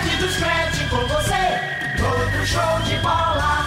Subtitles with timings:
[0.00, 1.34] Red do Scratch com você,
[1.98, 3.66] todo show de bola.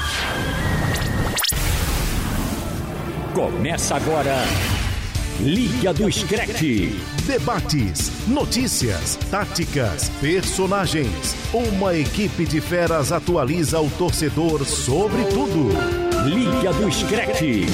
[3.35, 4.35] Começa agora.
[5.39, 6.99] Liga do Screte.
[7.27, 11.35] Debates, notícias, táticas, personagens.
[11.53, 15.69] Uma equipe de feras atualiza o torcedor sobre tudo.
[16.25, 17.65] Liga do Screte.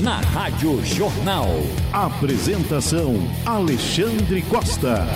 [0.00, 1.48] Na Rádio Jornal.
[1.92, 3.14] Apresentação:
[3.46, 5.06] Alexandre Costa.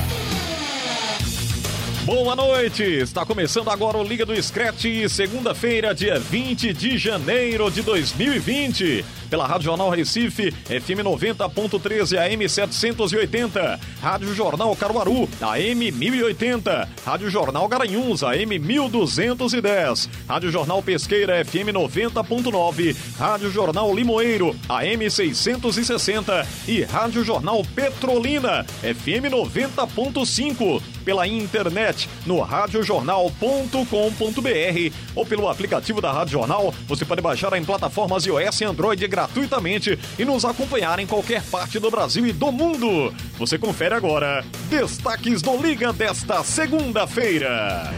[2.04, 2.82] Boa noite!
[2.82, 9.04] Está começando agora o Liga do Scratch, segunda-feira, dia 20 de janeiro de 2020.
[9.32, 13.80] Pela Rádio Jornal Recife, FM 90.13 AM 780.
[14.02, 16.88] Rádio Jornal Caruaru, AM 1080.
[17.02, 20.10] Rádio Jornal Garanhuns, AM 1210.
[20.28, 22.94] Rádio Jornal Pesqueira, FM 90.9.
[23.18, 26.46] Rádio Jornal Limoeiro, AM 660.
[26.68, 30.82] E Rádio Jornal Petrolina, FM 90.5.
[31.06, 36.72] Pela internet no radiojornal.com.br ou pelo aplicativo da Rádio Jornal.
[36.86, 41.78] Você pode baixar em plataformas iOS e Android gratuitamente e nos acompanhar em qualquer parte
[41.78, 43.14] do Brasil e do mundo.
[43.38, 47.92] Você confere agora destaques do Liga desta segunda-feira.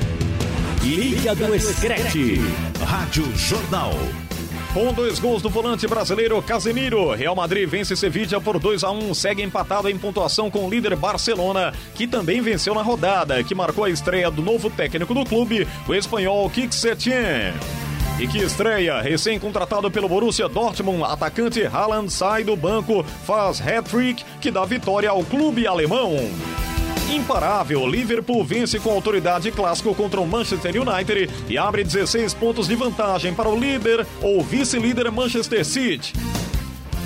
[0.82, 2.40] Liga do Screte.
[2.84, 3.92] Rádio Jornal.
[4.74, 9.14] Com dois gols do volante brasileiro Casemiro, Real Madrid vence Sevilla por 2 a 1
[9.14, 13.84] segue empatado em pontuação com o líder Barcelona, que também venceu na rodada, que marcou
[13.84, 17.54] a estreia do novo técnico do clube, o espanhol Kik Setien.
[18.18, 24.52] E que estreia, recém-contratado pelo Borussia Dortmund, atacante Haaland sai do banco, faz hat-trick que
[24.52, 26.14] dá vitória ao clube alemão.
[27.10, 32.76] Imparável, Liverpool vence com autoridade clássico contra o Manchester United e abre 16 pontos de
[32.76, 36.12] vantagem para o líder ou vice-líder Manchester City.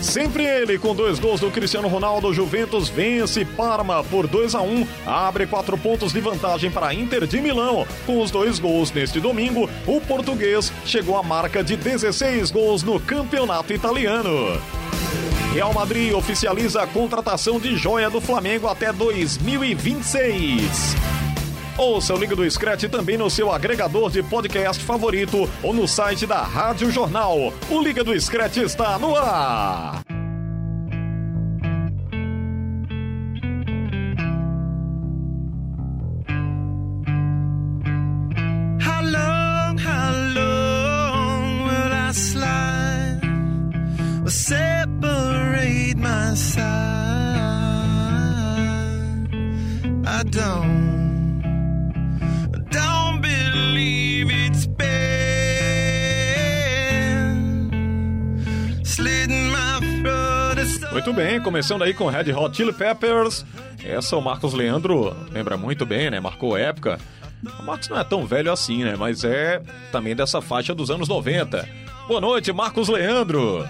[0.00, 4.86] Sempre ele, com dois gols do Cristiano Ronaldo, Juventus vence Parma por 2 a 1
[5.06, 7.86] abre quatro pontos de vantagem para Inter de Milão.
[8.06, 13.00] Com os dois gols neste domingo, o português chegou à marca de 16 gols no
[13.00, 14.60] campeonato italiano.
[15.53, 21.18] Real Madrid oficializa a contratação de joia do Flamengo até 2026.
[21.78, 26.27] Ouça o Liga do Scratch também no seu agregador de podcast favorito ou no site
[26.27, 27.53] da Rádio Jornal.
[27.71, 30.07] O Liga do Scratch está no ar.
[60.98, 63.47] Muito bem, começando aí com Red Hot Chili Peppers.
[63.84, 66.19] Essa o Marcos Leandro lembra muito bem, né?
[66.19, 66.98] Marcou época.
[67.60, 68.97] O Marcos não é tão velho assim, né?
[68.98, 71.69] Mas é também dessa faixa dos anos 90.
[72.08, 73.64] Boa noite, Marcos Leandro.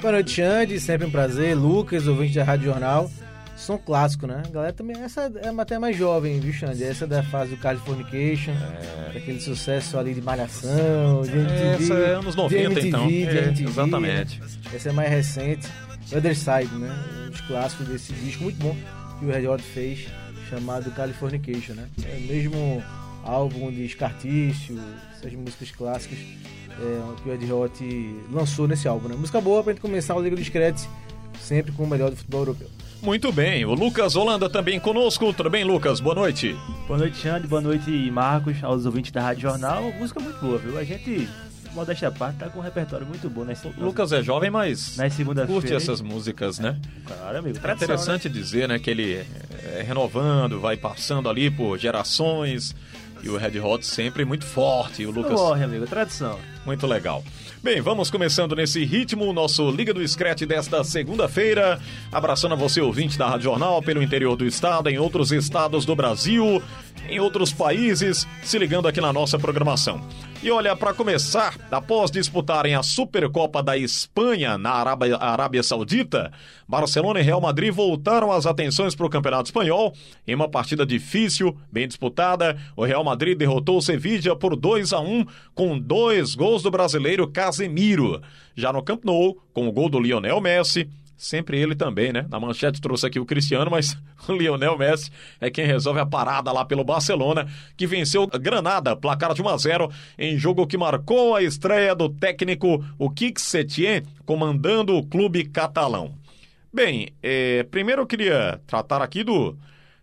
[0.00, 0.80] Boa noite, Xande.
[0.80, 1.56] Sempre um prazer.
[1.56, 3.08] Lucas, ouvinte da Rádio Jornal.
[3.56, 4.42] Som clássico, né?
[4.44, 5.00] A galera também.
[5.00, 6.82] Essa é até mais jovem, viu, Xande?
[6.82, 8.52] Essa é da fase do Californication.
[9.14, 11.84] Aquele sucesso ali de Malhação, de MTV.
[11.84, 13.08] Essa é anos 90, de MTV, então.
[13.08, 14.42] É, exatamente.
[14.74, 15.68] Essa é mais recente.
[16.12, 16.94] Other Side, né?
[17.26, 18.76] Um dos clássicos desse disco muito bom
[19.18, 20.06] que o Red Hot fez,
[20.48, 21.88] chamado Californication, né?
[22.04, 22.82] É o mesmo
[23.24, 24.78] álbum de Escartício,
[25.16, 29.16] essas músicas clássicas é, que o Red Hot lançou nesse álbum, né?
[29.16, 30.88] Música boa pra gente começar o Liga dos Screts,
[31.40, 32.68] sempre com o melhor do futebol europeu.
[33.02, 35.32] Muito bem, o Lucas Holanda também conosco.
[35.32, 36.00] Tudo bem, Lucas?
[36.00, 36.56] Boa noite.
[36.86, 37.46] Boa noite, Xande.
[37.46, 39.92] Boa noite, Marcos, aos ouvintes da Rádio Jornal.
[39.92, 40.78] Música muito boa, viu?
[40.78, 41.28] A gente,
[41.76, 44.96] modéstia à parte, tá com um repertório muito bom O Lucas é jovem, mas
[45.46, 46.76] curte essas músicas, né?
[47.06, 47.56] Claro, amigo.
[47.56, 49.24] É tradição, interessante dizer, né, que ele
[49.64, 52.74] é renovando, vai passando ali por gerações.
[53.22, 55.02] E o Red Hot sempre muito forte.
[55.02, 55.16] E o Né?
[55.16, 55.86] Lucas morre, amigo.
[55.86, 56.38] Tradição.
[56.64, 57.24] Muito legal.
[57.62, 61.80] Bem, vamos começando nesse ritmo o nosso Liga do Scratch desta segunda-feira.
[62.12, 65.96] Abraçando a você, ouvinte da Rádio Jornal, pelo interior do estado, em outros estados do
[65.96, 66.62] Brasil,
[67.08, 70.06] em outros países, se ligando aqui na nossa programação.
[70.46, 76.32] E olha, para começar, após disputarem a Supercopa da Espanha na Arábia, Arábia Saudita,
[76.68, 79.92] Barcelona e Real Madrid voltaram as atenções para o Campeonato Espanhol.
[80.24, 85.00] Em uma partida difícil, bem disputada, o Real Madrid derrotou o Sevilla por 2 a
[85.00, 88.22] 1 com dois gols do brasileiro Casemiro.
[88.54, 92.26] Já no Camp Nou, com o gol do Lionel Messi, Sempre ele também, né?
[92.28, 93.96] Na manchete trouxe aqui o Cristiano, mas
[94.28, 95.10] o Lionel Messi
[95.40, 97.46] é quem resolve a parada lá pelo Barcelona,
[97.76, 102.08] que venceu Granada, placar de 1 a 0 em jogo que marcou a estreia do
[102.08, 106.14] técnico o Kik Setien, comandando o clube catalão.
[106.72, 109.56] Bem, é, primeiro eu queria tratar aqui do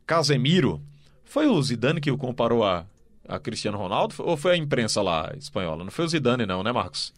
[0.07, 0.81] Casemiro.
[1.24, 2.86] Foi o Zidane que o comparou a
[3.27, 5.83] a Cristiano Ronaldo ou foi a imprensa lá espanhola?
[5.83, 7.13] Não foi o Zidane não, né, Marcos?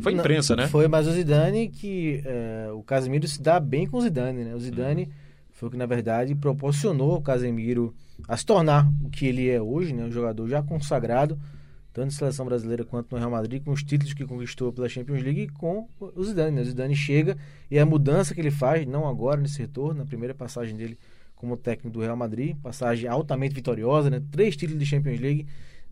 [0.00, 0.68] Foi a Não, imprensa, né?
[0.68, 4.54] Foi, mas o Zidane que é, o Casemiro se dá bem com o Zidane, né?
[4.54, 5.10] O Zidane
[5.50, 7.94] foi o que na verdade proporcionou o Casemiro
[8.28, 10.04] a se tornar o que ele é hoje, né?
[10.04, 11.38] Um jogador já consagrado
[11.92, 15.22] tanto na seleção brasileira quanto no Real Madrid, com os títulos que conquistou pela Champions
[15.22, 16.54] League e com o Zidane.
[16.54, 16.62] Né?
[16.62, 17.36] O Zidane chega
[17.70, 20.96] e a mudança que ele faz, não agora nesse retorno, na primeira passagem dele
[21.34, 24.22] como técnico do Real Madrid, passagem altamente vitoriosa, né?
[24.30, 25.46] Três títulos de Champions League.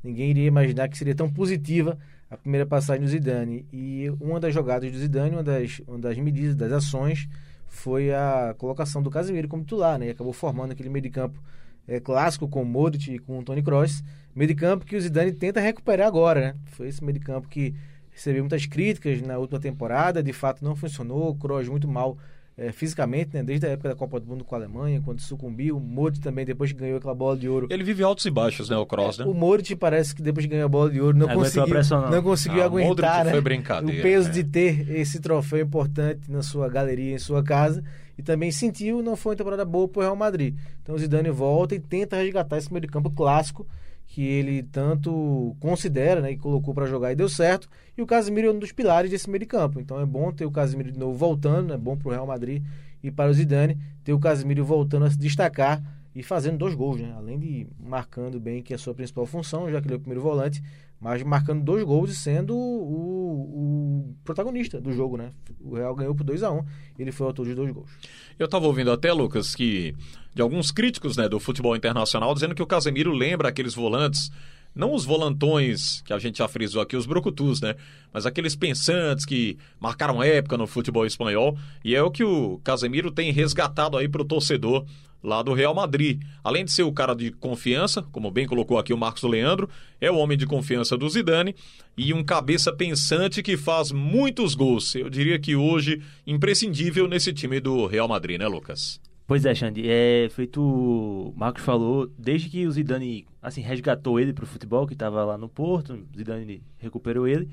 [0.05, 1.99] Ninguém iria imaginar que seria tão positiva
[2.31, 3.67] a primeira passagem do Zidane.
[3.73, 7.29] E uma das jogadas do Zidane, uma das, uma das medidas, das ações,
[7.67, 10.07] foi a colocação do Casemiro como titular, né?
[10.07, 11.43] E acabou formando aquele meio de campo
[11.87, 14.03] é, clássico com o Modric e com o Toni Kroos.
[14.35, 16.55] Meio de campo que o Zidane tenta recuperar agora, né?
[16.67, 17.75] Foi esse meio de campo que
[18.11, 22.19] recebeu muitas críticas na última temporada, de fato não funcionou, o Kroos muito mal
[22.59, 23.43] é, fisicamente, né?
[23.43, 26.45] Desde a época da Copa do Mundo com a Alemanha, quando sucumbiu, o Modric também
[26.45, 27.69] depois que ganhou aquela bola de ouro.
[27.71, 29.25] Ele vive altos e baixos, né, o Cross, né?
[29.25, 31.69] O Modric parece que depois que ganhou a bola de ouro não Aguentou a conseguiu,
[31.69, 32.11] pressão, não.
[32.11, 33.39] não conseguiu Ah, aguentar, né?
[33.39, 34.35] o peso né?
[34.35, 37.83] de ter esse troféu importante na sua galeria, em sua casa,
[38.19, 40.57] e também sentiu não foi uma temporada boa para o Real Madrid.
[40.83, 43.65] Então o Zidane volta e tenta resgatar esse meio de campo clássico
[44.09, 47.69] que ele tanto considera, né, e colocou para jogar e deu certo.
[47.97, 49.79] E o Casemiro é um dos pilares desse meio de campo.
[49.79, 52.63] Então é bom ter o Casemiro de novo voltando, é bom para o Real Madrid
[53.03, 55.83] e para o Zidane ter o Casemiro voltando a se destacar
[56.15, 57.13] e fazendo dois gols, né?
[57.17, 60.01] Além de marcando bem que é a sua principal função, já que ele é o
[60.01, 60.63] primeiro volante,
[61.01, 65.31] mas marcando dois gols e sendo o, o protagonista do jogo, né?
[65.61, 66.65] O Real ganhou por 2 a 1
[66.99, 67.91] ele foi o autor de dois gols.
[68.39, 69.95] Eu estava ouvindo até, Lucas, que
[70.35, 74.31] de alguns críticos né, do futebol internacional dizendo que o Casemiro lembra aqueles volantes,
[74.75, 77.75] não os volantões que a gente já frisou aqui, os brucutus, né?
[78.13, 81.57] Mas aqueles pensantes que marcaram época no futebol espanhol.
[81.85, 84.85] E é o que o Casemiro tem resgatado aí para o torcedor
[85.23, 86.21] lá do Real Madrid.
[86.43, 89.69] Além de ser o cara de confiança, como bem colocou aqui o Marcos Leandro,
[90.01, 91.55] é o homem de confiança do Zidane
[91.97, 94.95] e um cabeça pensante que faz muitos gols.
[94.95, 99.01] Eu diria que hoje imprescindível nesse time do Real Madrid, né, Lucas?
[99.27, 104.33] Pois é, Xande, é feito o Marcos falou, desde que o Zidane assim resgatou ele
[104.33, 107.47] pro futebol, que estava lá no Porto, o Zidane recuperou ele,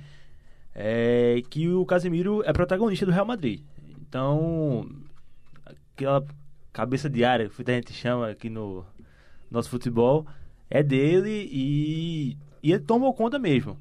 [0.74, 3.62] é que o Casemiro é protagonista do Real Madrid.
[4.08, 4.90] Então,
[5.66, 6.26] aquela
[6.76, 8.86] cabeça de área que a gente chama aqui no
[9.50, 10.28] nosso futebol
[10.70, 13.80] é dele e, e ele tomou conta mesmo.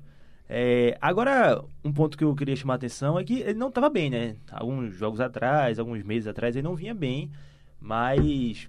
[0.49, 3.91] É, agora, um ponto que eu queria chamar a atenção é que ele não estava
[3.91, 4.37] bem, né?
[4.49, 7.32] Alguns jogos atrás, alguns meses atrás, ele não vinha bem,
[7.81, 8.69] mas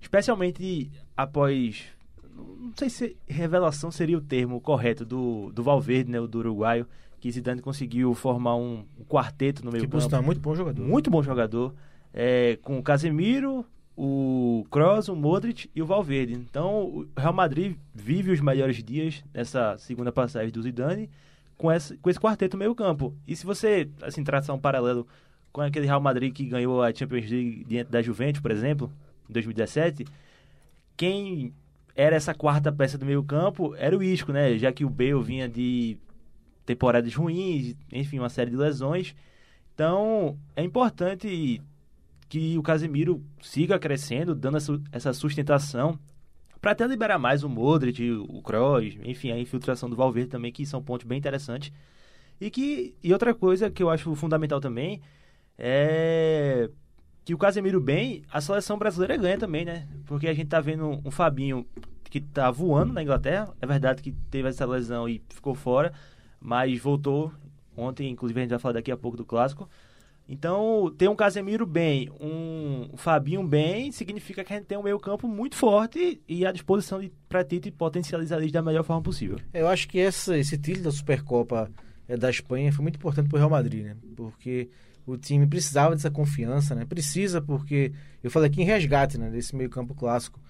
[0.00, 1.84] especialmente após.
[2.32, 6.20] Não sei se revelação seria o termo correto do, do Valverde, né?
[6.20, 6.86] O do uruguaio,
[7.18, 10.00] que Zidane conseguiu formar um, um quarteto no meio Que campo.
[10.00, 10.80] sinal é muito bom jogador.
[10.80, 11.74] Muito bom jogador.
[12.14, 13.66] É, com o Casemiro,
[13.96, 16.34] o Kroos, o Modric e o Valverde.
[16.34, 21.10] Então, o Real Madrid vive os melhores dias nessa segunda passagem do Zidane
[21.56, 23.14] com esse, com esse quarteto meio campo.
[23.26, 25.06] E se você, assim, traçar um paralelo
[25.52, 28.90] com aquele Real Madrid que ganhou a Champions League diante da Juventus, por exemplo,
[29.28, 30.04] em 2017,
[30.96, 31.52] quem
[31.94, 34.58] era essa quarta peça do meio campo era o Isco, né?
[34.58, 35.96] Já que o Bale vinha de
[36.66, 39.14] temporadas ruins, enfim, uma série de lesões.
[39.74, 41.62] Então, é importante
[42.28, 44.58] que o Casemiro siga crescendo, dando
[44.92, 45.98] essa- sustentação
[46.60, 50.64] para até liberar mais o Modric, o Kroos, enfim, a infiltração do Valverde também, que
[50.64, 51.70] são pontos bem interessantes.
[52.40, 55.00] E que e outra coisa que eu acho fundamental também
[55.58, 56.70] é
[57.24, 59.86] que o Casemiro bem, a seleção brasileira ganha também, né?
[60.06, 61.66] Porque a gente tá vendo um Fabinho
[62.10, 63.54] que tá voando na Inglaterra.
[63.60, 65.92] É verdade que teve essa lesão e ficou fora,
[66.40, 67.32] mas voltou
[67.76, 69.68] ontem, inclusive a gente vai falar daqui a pouco do clássico.
[70.26, 75.28] Então, ter um Casemiro bem, um Fabinho bem, significa que a gente tem um meio-campo
[75.28, 79.38] muito forte e à disposição pra Tite potencializar eles da melhor forma possível.
[79.52, 81.70] Eu acho que essa, esse título da Supercopa
[82.08, 83.96] eh, da Espanha foi muito importante para o Real Madrid, né?
[84.16, 84.70] Porque
[85.06, 86.86] o time precisava dessa confiança, né?
[86.86, 89.28] Precisa porque eu falei aqui em resgate, né?
[89.28, 90.40] Desse meio campo clássico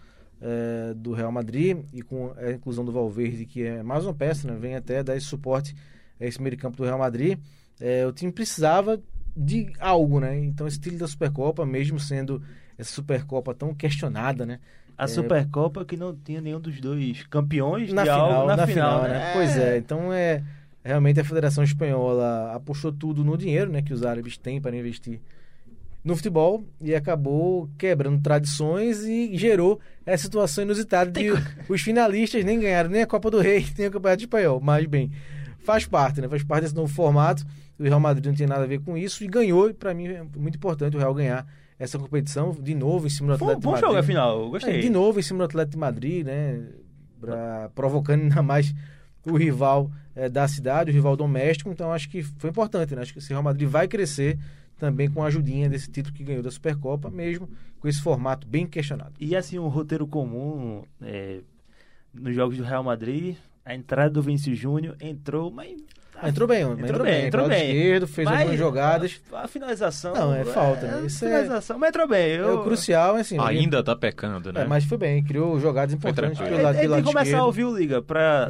[0.40, 4.46] eh, do Real Madrid e com a inclusão do Valverde, que é mais uma peça,
[4.46, 4.56] né?
[4.56, 5.74] Vem até dar esse suporte
[6.20, 7.38] a esse meio campo do Real Madrid.
[7.80, 9.02] Eh, o time precisava
[9.36, 10.38] de algo, né?
[10.38, 12.42] Então esse título da Supercopa, mesmo sendo
[12.78, 14.60] essa Supercopa tão questionada, né?
[14.96, 18.56] A É, Supercopa que não tinha nenhum dos dois campeões na de final, algo na,
[18.56, 19.32] na, final, final, né?
[19.32, 20.42] Pois é, então é
[20.84, 25.18] realmente a Federação Espanhola apostou tudo no dinheiro, né, que os árabes têm para investir
[26.04, 31.30] no futebol e acabou quebrando tradições e gerou essa situação inusitada de
[31.68, 35.10] os finalistas nem ganharam nem a Copa do Rei, nem o Campeonato Espanhol, mas bem,
[35.64, 36.28] faz parte, né?
[36.28, 37.44] Faz parte desse novo formato.
[37.78, 40.06] O Real Madrid não tem nada a ver com isso e ganhou, e para mim
[40.06, 41.44] é muito importante o Real ganhar
[41.78, 44.10] essa competição de novo em cima do Foi um Atlético bom de jogo, Madrid.
[44.10, 44.50] afinal.
[44.50, 44.76] Gostei.
[44.76, 46.68] É, de novo em cima do Atlético de Madrid, né?
[47.20, 48.72] pra- provocando ainda mais
[49.26, 51.70] o rival eh, da cidade, o rival doméstico.
[51.70, 53.02] Então acho que foi importante, né?
[53.02, 54.38] Acho que esse Real Madrid vai crescer
[54.78, 57.48] também com a ajudinha desse título que ganhou da Supercopa, mesmo
[57.80, 59.12] com esse formato bem questionado.
[59.18, 61.40] E assim, um roteiro comum é,
[62.12, 65.72] nos jogos do Real Madrid, a entrada do Vinícius Júnior entrou, mas.
[66.16, 67.66] Ah, entrou bem, entrou, Entrou bem, bem, entrou bem.
[67.70, 69.20] esquerdo, fez Mas algumas jogadas.
[69.32, 70.14] A, a finalização.
[70.14, 71.06] Não, é falta, né?
[71.06, 72.30] Isso é- finalização, mas entrou bem.
[72.32, 73.36] É Eu, o crucial, assim.
[73.40, 74.62] Ainda tá pecando, né?
[74.62, 77.44] É, mas foi bem, criou jogadas importantes pelo lado, Ele, ele tem que começar a
[77.44, 78.48] ouvir o Liga pra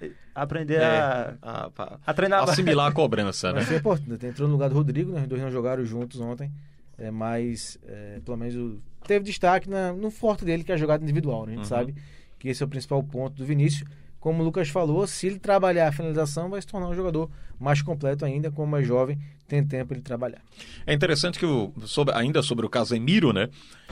[0.00, 0.10] É.
[0.34, 3.60] aprender É, a, a- a- a treinar assimilar a cobrança, né?
[3.60, 4.26] Mas foi importante.
[4.26, 5.22] Entrou no lugar do Rodrigo, né?
[5.22, 6.52] Os dois não jogaram juntos ontem.
[6.98, 10.78] É, mas, é, pelo menos, o- teve destaque na- no forte dele, que é a
[10.78, 11.46] jogada individual.
[11.46, 11.52] Né?
[11.52, 11.68] A gente Uhum.
[11.68, 11.94] sabe
[12.38, 13.88] que esse é o principal ponto do Vinícius.
[14.26, 17.30] Como o Lucas falou, se ele trabalhar a finalização, vai se tornar um jogador
[17.60, 18.50] mais completo ainda.
[18.50, 19.16] Como é jovem,
[19.46, 20.40] tem tempo ele trabalhar.
[20.84, 23.48] É interessante que, o, sobre- ainda sobre o Casemiro, né?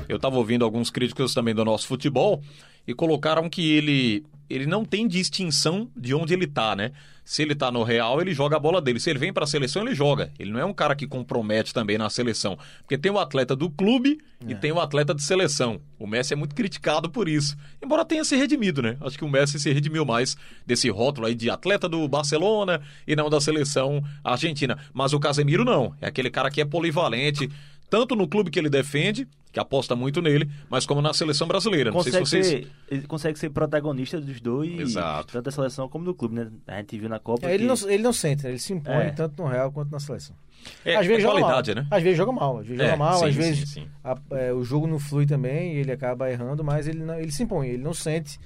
[0.08, 2.42] Eu estava ouvindo alguns críticos também do nosso futebol
[2.86, 6.92] e colocaram que ele, ele não tem distinção de onde ele tá, né?
[7.24, 9.00] Se ele tá no Real, ele joga a bola dele.
[9.00, 10.30] Se ele vem para a seleção, ele joga.
[10.38, 12.58] Ele não é um cara que compromete também na seleção.
[12.80, 15.80] Porque tem o atleta do clube e tem o atleta de seleção.
[15.98, 17.56] O Messi é muito criticado por isso.
[17.82, 18.98] Embora tenha se redimido, né?
[19.00, 20.36] Acho que o Messi se redimiu mais
[20.66, 24.76] desse rótulo aí de atleta do Barcelona e não da seleção argentina.
[24.92, 25.94] Mas o Casemiro não.
[26.02, 27.48] É aquele cara que é polivalente,
[27.94, 31.92] tanto no clube que ele defende, que aposta muito nele, mas como na seleção brasileira.
[31.92, 32.64] Não sei se Consegue, vocês.
[32.66, 35.32] ser, ele consegue ser protagonista dos dois, Exato.
[35.32, 36.50] tanto da seleção como do clube, né?
[36.66, 37.46] A gente viu na Copa.
[37.48, 38.50] É, ele, que- não, ele não sente, né?
[38.50, 39.10] ele se impõe É.
[39.12, 40.34] tanto no Real quanto na seleção.
[40.84, 41.84] É, às vezes é joga qualidade, mal.
[41.84, 41.88] né?
[41.90, 43.86] Às vezes joga mal, às vezes É, joga mal, sim, às sim, vezes sim.
[44.02, 47.30] a- é, o jogo não flui também e ele acaba errando, mas ele, não- ele
[47.30, 48.40] se impõe, ele não sente,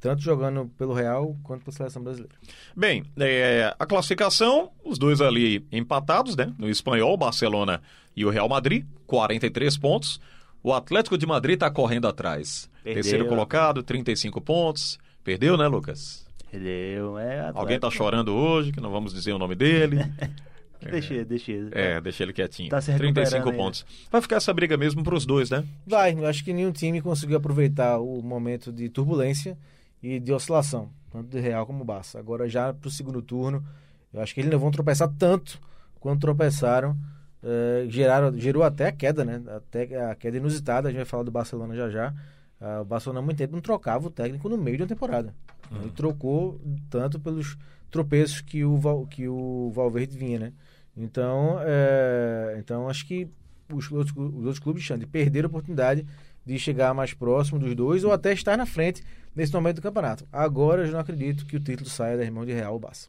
[0.00, 2.34] tanto jogando pelo Real quanto pela seleção brasileira.
[2.76, 6.52] Bem, é, a classificação, os dois ali empatados, né?
[6.58, 7.80] No espanhol, Barcelona
[8.16, 10.20] e o Real Madrid, 43 pontos.
[10.62, 12.68] O Atlético de Madrid está correndo atrás.
[12.82, 13.02] Perdeu.
[13.02, 14.98] Terceiro colocado, 35 pontos.
[15.24, 16.26] Perdeu, né, Lucas?
[16.50, 17.90] Perdeu, é Alguém tá atleta.
[17.90, 19.98] chorando hoje, que não vamos dizer o nome dele.
[20.82, 21.52] Deixa, ele, deixa.
[21.52, 21.70] ele.
[21.72, 22.70] É, deixa ele quietinho.
[22.70, 23.62] Tá se 35 recuperando ainda.
[23.62, 23.84] pontos.
[24.10, 25.62] Vai ficar essa briga mesmo pros dois, né?
[25.86, 29.58] Vai, eu acho que nenhum time conseguiu aproveitar o momento de turbulência
[30.02, 32.18] e de oscilação, tanto do Real como do Barça.
[32.18, 33.62] Agora já pro segundo turno,
[34.10, 35.60] eu acho que eles não vão tropeçar tanto
[36.00, 36.96] quanto tropeçaram.
[37.42, 39.42] Eh, geraram, gerou até a queda, né?
[39.48, 42.14] Até a queda inusitada, a gente vai falar do Barcelona já já.
[42.60, 45.34] Ah, o Barcelona há muito tempo não trocava o técnico no meio de uma temporada.
[45.72, 47.56] Ele trocou tanto pelos
[47.90, 50.52] tropeços que o, Val- que o Valverde vinha, né?
[50.96, 53.28] Então, é, então acho que
[53.72, 56.04] os outros, os outros clubes, Xande, perderam a oportunidade
[56.44, 59.02] de chegar mais próximo dos dois ou até estar na frente
[59.34, 60.26] nesse momento do campeonato.
[60.32, 63.08] Agora eu já não acredito que o título saia da irmão de Real Barça.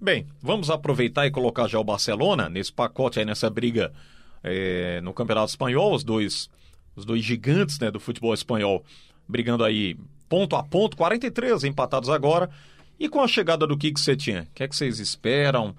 [0.00, 3.92] Bem, vamos aproveitar e colocar já o Barcelona nesse pacote aí, nessa briga
[4.42, 6.50] é, no Campeonato Espanhol, os dois,
[6.94, 8.84] os dois gigantes né, do futebol espanhol
[9.26, 9.96] brigando aí
[10.28, 12.50] ponto a ponto, 43 empatados agora.
[12.98, 15.74] E com a chegada do Kik Setien, o que é que vocês esperam?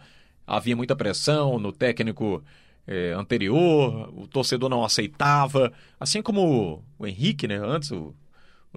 [0.46, 2.44] Havia muita pressão no técnico
[2.88, 7.58] é, anterior, o torcedor não aceitava, assim como o Henrique, né?
[7.58, 8.16] Antes o,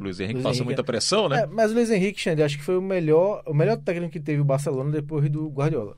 [0.01, 0.85] o Luiz Henrique Luiz passou Henrique, muita é.
[0.85, 1.43] pressão, né?
[1.43, 4.21] É, mas o Luiz Henrique, Xande, acho que foi o melhor, o melhor técnico que
[4.21, 5.97] teve o Barcelona depois do Guardiola.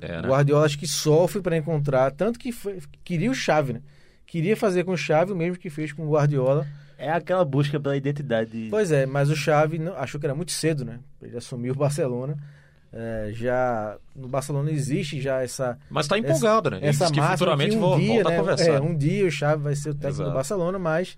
[0.00, 0.28] É, O né?
[0.28, 3.82] Guardiola acho que sofre para encontrar, tanto que foi, queria o Xavi, né?
[4.26, 6.66] Queria fazer com o Xavi o mesmo que fez com o Guardiola.
[6.96, 8.68] É aquela busca pela identidade.
[8.70, 11.00] Pois é, mas o Xavi não- achou que era muito cedo, né?
[11.20, 12.36] Ele assumir o Barcelona.
[12.94, 16.76] É, já no Barcelona existe já essa Mas tá empolgado, né?
[16.76, 18.70] Ele essa disse que máxima futuramente que um dia, volta né, a conversar.
[18.74, 20.30] É, um dia o Xavi vai ser o técnico Exato.
[20.30, 21.16] do Barcelona, mas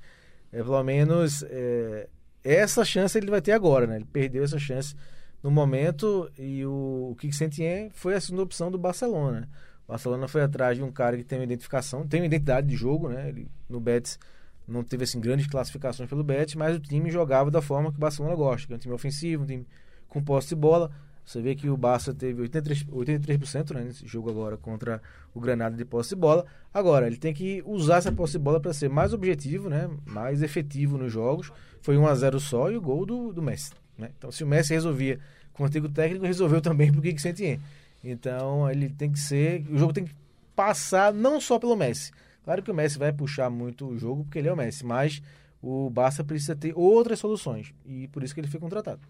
[0.52, 2.08] é, pelo menos é,
[2.44, 3.96] essa chance ele vai ter agora, né?
[3.96, 4.94] Ele perdeu essa chance
[5.42, 9.48] no momento e o, o Kik Setien foi a segunda opção do Barcelona.
[9.86, 12.76] O Barcelona foi atrás de um cara que tem uma identificação, tem uma identidade de
[12.76, 13.28] jogo, né?
[13.28, 14.18] Ele, no Betis
[14.66, 18.00] não teve assim grandes classificações pelo Betis, mas o time jogava da forma que o
[18.00, 19.66] Barcelona gosta, que é um time ofensivo, um time
[20.08, 20.90] com posse de bola.
[21.24, 25.00] Você vê que o Barça teve 83%, 83% né, nesse jogo agora contra
[25.32, 26.44] o Granada de posse de bola.
[26.72, 30.42] Agora, ele tem que usar essa posse de bola para ser mais objetivo, né, mais
[30.42, 31.50] efetivo nos jogos.
[31.84, 33.72] Foi 1 a 0 só e o gol do, do Messi.
[33.98, 34.08] Né?
[34.16, 35.20] Então, se o Messi resolvia
[35.52, 37.60] com o antigo técnico, resolveu também para o Kik Setien.
[38.02, 39.66] Então, ele tem que ser...
[39.68, 40.14] O jogo tem que
[40.56, 42.10] passar não só pelo Messi.
[42.42, 45.20] Claro que o Messi vai puxar muito o jogo, porque ele é o Messi, mas
[45.62, 47.74] o Barça precisa ter outras soluções.
[47.84, 49.00] E por isso que ele foi contratado.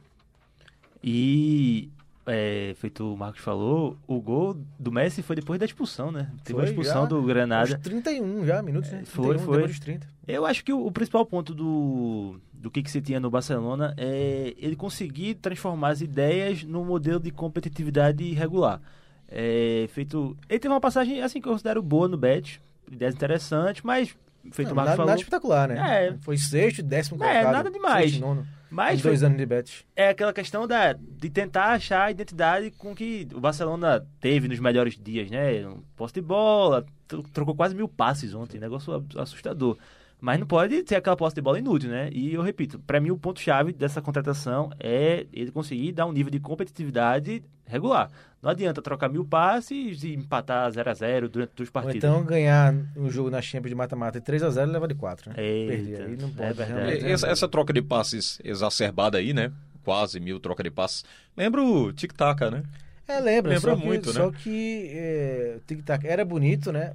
[1.01, 1.93] E,
[2.27, 6.29] é, feito o Marcos falou, o gol do Messi foi depois da expulsão, né?
[6.43, 7.79] Teve Foi a expulsão do Granada.
[7.79, 9.05] 31 já, minutos, né?
[9.05, 9.57] foi, 31, foi.
[9.59, 10.09] depois dos 30.
[10.27, 13.93] Eu acho que o, o principal ponto do, do que, que se tinha no Barcelona
[13.99, 18.81] é ele conseguir transformar as ideias num modelo de competitividade regular.
[19.29, 23.83] É, feito, ele teve uma passagem assim que eu considero boa no Bet, ideias interessantes,
[23.83, 24.17] mas
[24.51, 25.07] feito Não, o Marcos nada, falou.
[25.11, 26.07] nada espetacular, né?
[26.09, 26.17] É.
[26.23, 27.53] Foi sexto, décimo É, colocado.
[27.53, 28.11] nada demais.
[28.13, 28.47] sexto, nono.
[28.71, 29.85] Mas Os foi- dois anos de Betis.
[29.95, 34.59] é aquela questão da, de tentar achar a identidade com que o Barcelona teve nos
[34.59, 35.67] melhores dias, né?
[35.69, 39.77] Um posse de bola, tro- trocou quase mil passes ontem, negócio assustador.
[40.25, 42.09] Mas não pode ser aquela posse de bola inútil, né?
[42.11, 46.31] E eu repito, para mim o ponto-chave dessa contratação é ele conseguir dar um nível
[46.31, 48.11] de competitividade regular.
[48.41, 51.97] Não adianta trocar mil passes e empatar 0 a 0 durante duas Ou partidas.
[51.97, 55.37] então ganhar um jogo na Champions de mata-mata de 3x0 e levar de 4, né?
[55.45, 56.53] Eita, Perder aí não é pode.
[56.55, 56.73] verdade.
[56.73, 57.05] realmente.
[57.05, 59.53] Essa, essa troca de passes exacerbada aí, né?
[59.85, 61.05] Quase mil troca de passes.
[61.37, 62.63] Lembra o tic-tac, né?
[63.07, 64.15] É, lembra, Lembra só que, muito, né?
[64.15, 66.95] Só que é, o tic-tac era bonito, né?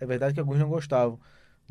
[0.00, 1.18] É verdade que alguns não gostavam.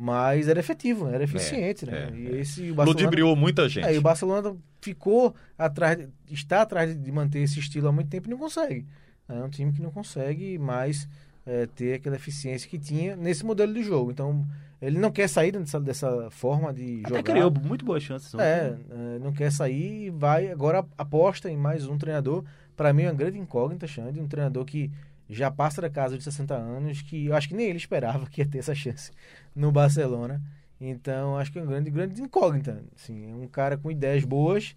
[0.03, 2.09] Mas era efetivo, era eficiente, né?
[2.11, 2.39] é, e é.
[2.39, 3.85] esse o Barcelona, Ludibriou muita gente.
[3.85, 8.27] é, e o Barcelona ficou atrás, está atrás de manter esse estilo há muito tempo
[8.27, 8.87] e não consegue.
[9.29, 11.07] É um time que não consegue mais
[11.45, 14.09] é, ter aquela eficiência que tinha nesse modelo de jogo.
[14.09, 14.43] Então,
[14.81, 17.23] ele não quer sair dessa, dessa forma de Até jogar.
[17.23, 18.33] criou muito boas chances.
[18.33, 22.43] É, é, não quer sair e vai agora aposta em mais um treinador.
[22.75, 24.89] Para mim é uma grande incógnita, Xande, um treinador que
[25.31, 28.41] já passa da casa de 60 anos, que eu acho que nem ele esperava que
[28.41, 29.11] ia ter essa chance
[29.55, 30.41] no Barcelona.
[30.79, 32.83] Então, acho que é uma grande, grande incógnita.
[32.95, 34.75] Assim, é um cara com ideias boas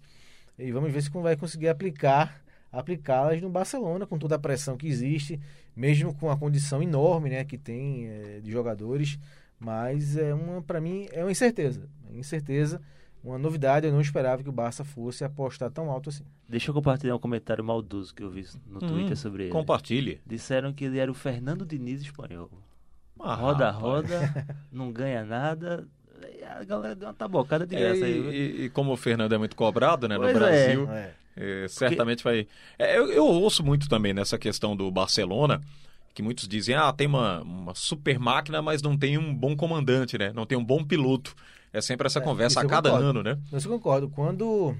[0.57, 4.87] e vamos ver se vai conseguir aplicar aplicá-las no Barcelona com toda a pressão que
[4.87, 5.39] existe,
[5.75, 9.17] mesmo com a condição enorme, né, que tem é, de jogadores,
[9.57, 12.81] mas é uma para mim é uma incerteza, é incerteza,
[13.25, 16.23] uma novidade, eu não esperava que o Barça fosse apostar tão alto assim.
[16.47, 19.51] Deixa eu compartilhar um comentário maldoso que eu vi no Hum, Twitter sobre ele.
[19.51, 20.21] Compartilhe.
[20.25, 22.49] Disseram que ele era o Fernando Diniz espanhol.
[23.19, 23.81] Ah, roda, rapaz.
[23.81, 25.87] roda, não ganha nada.
[26.39, 28.11] E A galera deu uma tabocada de É, graça aí.
[28.19, 30.39] e, e- como o Fernando é muito cobrado né, no Pois é.
[30.39, 31.13] Brasil, É.
[31.35, 32.47] é, certamente vai.
[32.77, 35.61] É, eu, eu ouço muito também nessa questão do Barcelona,
[36.13, 40.17] que muitos dizem: ah, tem uma, uma super máquina, mas não tem um bom comandante,
[40.17, 40.31] né?
[40.33, 41.35] Não tem um bom piloto.
[41.77, 43.09] É sempre essa É, conversa a cada concordo.
[43.09, 43.37] ano, né?
[43.51, 44.75] Mas eu concordo, quando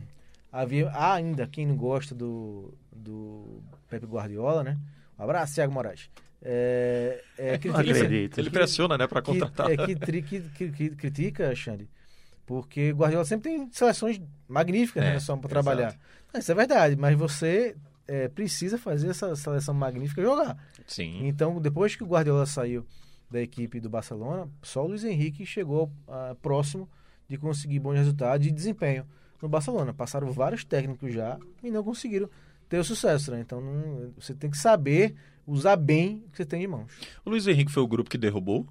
[0.52, 4.78] havia há ainda quem não gosta do, do Pepe Guardiola, né?
[5.20, 6.10] Um abraço, Thiago Moraes.
[6.42, 8.38] É, é, critica- acredito.
[8.40, 9.70] Ele pressiona, né, para contratar.
[9.72, 11.90] é, que, que- que- critica, Xande,
[12.46, 15.96] porque Guardiola sempre tem seleções magníficas, É, né, só para trabalhar.
[16.34, 17.76] Não, Isso é verdade, mas você
[18.08, 20.58] é, precisa fazer essa seleção magnífica jogar.
[20.88, 21.28] Sim.
[21.28, 22.86] Então, depois que o Guardiola saiu
[23.30, 26.88] da equipe do Barcelona, só o Luiz Henrique chegou ah, próximo
[27.28, 29.06] de conseguir bons resultados e desempenho
[29.42, 29.94] no Barcelona.
[29.94, 32.30] Passaram vários técnicos já e não conseguiram
[32.70, 33.40] ter o sucesso, né?
[33.42, 36.92] Então, não- você tem que saber usar bem o que você tem de mãos.
[37.26, 38.66] O Luiz Henrique foi o grupo que derrubou.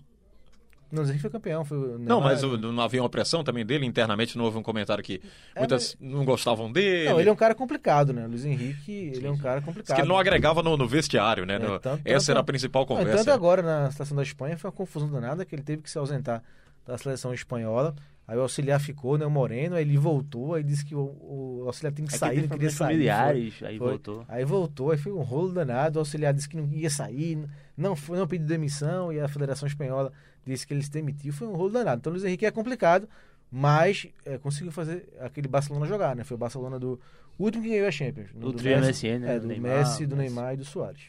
[0.95, 1.65] Não, o Henrique foi campeão.
[1.65, 4.57] Foi, o Não, Neymar- mas o- não havia uma pressão também dele internamente, não houve
[4.59, 5.21] um comentário que
[5.57, 7.07] muitas não gostavam dele.
[7.07, 8.25] É, Não, ele é um cara complicado, né?
[8.25, 9.97] O Luiz Henrique, ele é um cara Diz complicado.
[9.97, 11.57] que ele não agregava no, no vestiário, né?
[11.57, 13.19] É, No- tanto- essa tanto- era a principal Não, conversa.
[13.25, 15.99] tanto agora na situação da Espanha foi uma confusão danada que ele teve que se
[15.99, 16.43] ausentar
[16.87, 17.95] da seleção espanhola.
[18.27, 19.27] Aí o auxiliar ficou, né?
[19.27, 22.19] O Moreno, aí ele voltou, aí disse que o, o auxiliar tem que É que
[22.19, 22.89] sair, não queria sair.
[22.95, 23.89] familiares, aí foi.
[23.89, 24.25] voltou.
[24.27, 27.39] Aí voltou, aí foi um rolo danado, o auxiliar disse que não ia sair,
[27.77, 30.11] não, foi, não pediu demissão, e a Federação Espanhola
[30.51, 32.01] disse que ele se demitiu, foi um rolo danado.
[32.01, 33.09] Então o Luiz Henrique é complicado,
[33.51, 36.25] mas é, conseguiu fazer aquele Barcelona jogar, né?
[36.25, 37.01] Foi o Barcelona do
[37.39, 38.31] último que ganhou a Champions.
[38.35, 39.31] O do trio Messi, MSN, né?
[39.31, 40.35] é, Do do Neymar, Messi, do Messi.
[40.35, 41.03] Neymar e do Soares.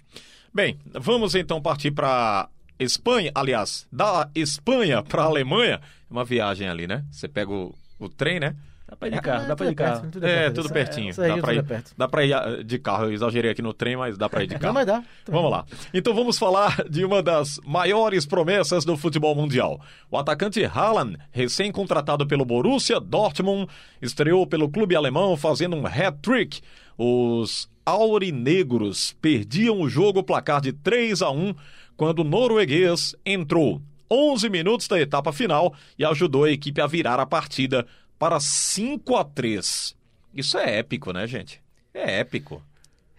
[0.54, 2.48] Bem, vamos então partir para
[2.80, 7.04] Espanha, aliás, da Espanha para Alemanha, uma viagem ali, né?
[7.12, 8.56] Você pega o, o trem, né?
[8.95, 10.01] Dá pra ir de carro, dá pra ir de tudo carro.
[10.01, 10.55] perto, tudo É, perto.
[10.55, 11.13] tudo pertinho.
[11.15, 11.91] Dá pra, tudo ir, perto.
[11.97, 13.03] dá pra ir de carro.
[13.05, 14.65] Eu exagerei aqui no trem, mas dá pra ir de carro.
[14.67, 15.03] Não, mas dá.
[15.27, 15.65] Vamos lá.
[15.93, 19.79] Então vamos falar de uma das maiores promessas do futebol mundial.
[20.10, 23.67] O atacante Haaland, recém-contratado pelo Borussia Dortmund,
[24.01, 26.62] estreou pelo clube alemão fazendo um hat-trick.
[26.97, 31.53] Os aurinegros perdiam o jogo placar de 3 a 1
[31.95, 33.81] quando o norueguês entrou
[34.12, 37.86] 11 minutos da etapa final e ajudou a equipe a virar a partida
[38.17, 39.95] para 5 a 3.
[40.34, 41.62] Isso é épico, né, gente?
[41.93, 42.62] É épico.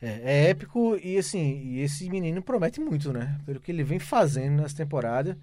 [0.01, 3.39] É, é épico e assim, e esse menino promete muito, né?
[3.47, 5.39] Pelo que ele vem fazendo nessa temporada.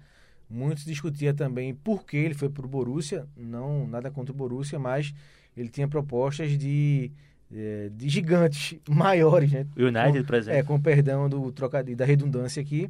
[0.48, 5.12] Muitos discutia também por que ele foi pro Borussia, não nada contra o Borussia, mas
[5.56, 7.10] ele tinha propostas de,
[7.52, 9.66] eh, de gigantes maiores, né?
[9.76, 10.60] O United, Com- por exemplo.
[10.60, 12.88] É, com perdão do trocadilho, da redundância aqui,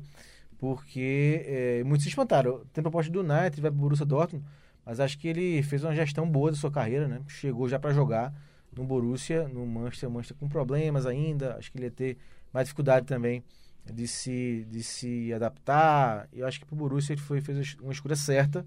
[0.58, 2.62] porque eh, muitos se espantaram.
[2.72, 4.44] Tem proposta do United, vai pro Borussia Dortmund,
[4.84, 7.22] mas acho que ele fez uma gestão boa da sua carreira, né?
[7.26, 8.34] Chegou já para jogar
[8.76, 12.18] no Borussia, no Manchester, o Manchester com problemas ainda, acho que ele ia ter
[12.52, 13.42] mais dificuldade também
[13.84, 16.28] de se, de se adaptar.
[16.32, 18.66] Eu acho que pro Borussia ele foi, fez uma escolha certa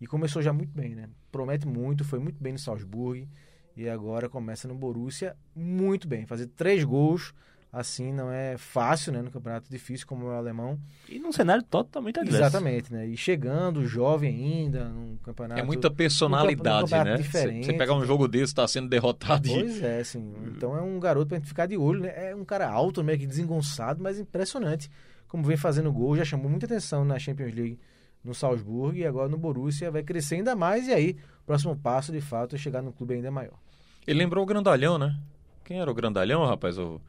[0.00, 1.08] e começou já muito bem, né?
[1.30, 3.28] Promete muito, foi muito bem no Salzburg
[3.76, 7.34] e agora começa no Borussia muito bem, fazer três gols
[7.72, 9.22] assim, não é fácil, né?
[9.22, 10.78] No campeonato difícil como é o alemão.
[11.08, 12.42] E num cenário totalmente adverso.
[12.42, 13.06] Exatamente, né?
[13.06, 15.60] E chegando, jovem ainda, num campeonato.
[15.60, 17.16] É muita personalidade, num campeonato né?
[17.16, 17.66] diferente.
[17.66, 20.34] Você pegar um jogo desse, tá sendo derrotado e Pois é, assim.
[20.46, 22.30] Então é um garoto pra gente ficar de olho, né?
[22.30, 24.90] É um cara alto, meio que desengonçado, mas impressionante.
[25.28, 27.78] Como vem fazendo gol, já chamou muita atenção na Champions League
[28.24, 30.88] no Salzburgo e agora no Borussia vai crescer ainda mais.
[30.88, 33.58] E aí, o próximo passo, de fato, é chegar num clube ainda maior.
[34.06, 35.16] Ele lembrou o Grandalhão, né?
[35.64, 36.78] Quem era o Grandalhão, rapaz?
[36.78, 37.00] O...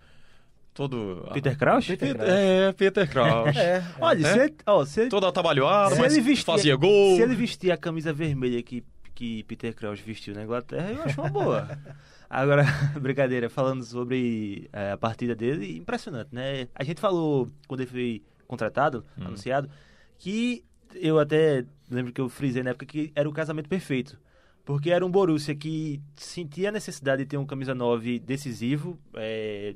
[0.79, 1.27] Todo.
[1.33, 1.87] Peter Crouch?
[1.97, 2.15] Peter.
[2.21, 3.57] É, Peter Crouch.
[3.59, 4.31] É, Olha, É?
[4.33, 7.17] se ele, ó, se ele- Todo atabalhoado, se mas ele vestia, fazia gol.
[7.17, 8.81] Se ele vestir a camisa vermelha que,
[9.13, 11.67] que Peter Crouch vestiu na Inglaterra, eu acho uma boa.
[12.29, 12.63] Agora,
[13.01, 16.69] brincadeira, falando sobre é, a partida dele, impressionante, né?
[16.73, 19.25] A gente falou, quando ele foi contratado, Hum.
[19.25, 19.69] anunciado,
[20.17, 20.63] que
[20.95, 24.17] eu até lembro que eu frisei na época que era o casamento perfeito.
[24.63, 28.97] Porque era um Borussia que sentia a necessidade de ter um camisa 9 decisivo.
[29.15, 29.73] é,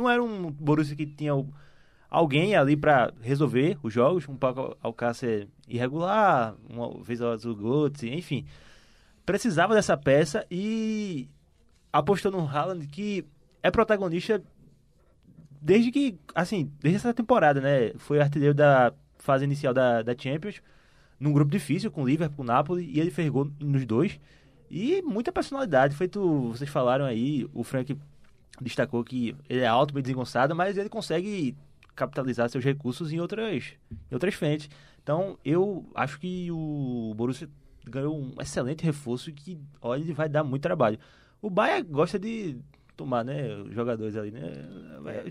[0.00, 1.32] não era um Borussia que tinha
[2.08, 4.28] alguém ali para resolver os jogos.
[4.28, 8.46] Um Paco Alcácer irregular, uma vez o Azul Götze, enfim.
[9.24, 11.28] Precisava dessa peça e
[11.92, 13.24] apostou no Haaland que
[13.62, 14.42] é protagonista
[15.60, 17.92] desde que, assim, desde essa temporada, né?
[17.98, 20.62] Foi artilheiro da fase inicial da, da Champions,
[21.18, 24.18] num grupo difícil com o Liverpool, Napoli, e ele fez gol nos dois.
[24.70, 27.96] E muita personalidade, feito vocês falaram aí, o Frank
[28.60, 31.56] destacou que ele é alto, bem desengonçado, mas ele consegue
[31.94, 33.74] capitalizar seus recursos em outras,
[34.10, 34.68] em outras frentes.
[35.02, 37.48] Então, eu acho que o Borussia
[37.88, 40.98] ganhou um excelente reforço que, olha, ele vai dar muito trabalho.
[41.42, 42.56] O Bahia gosta de
[42.96, 44.52] tomar, né, os jogadores ali, né?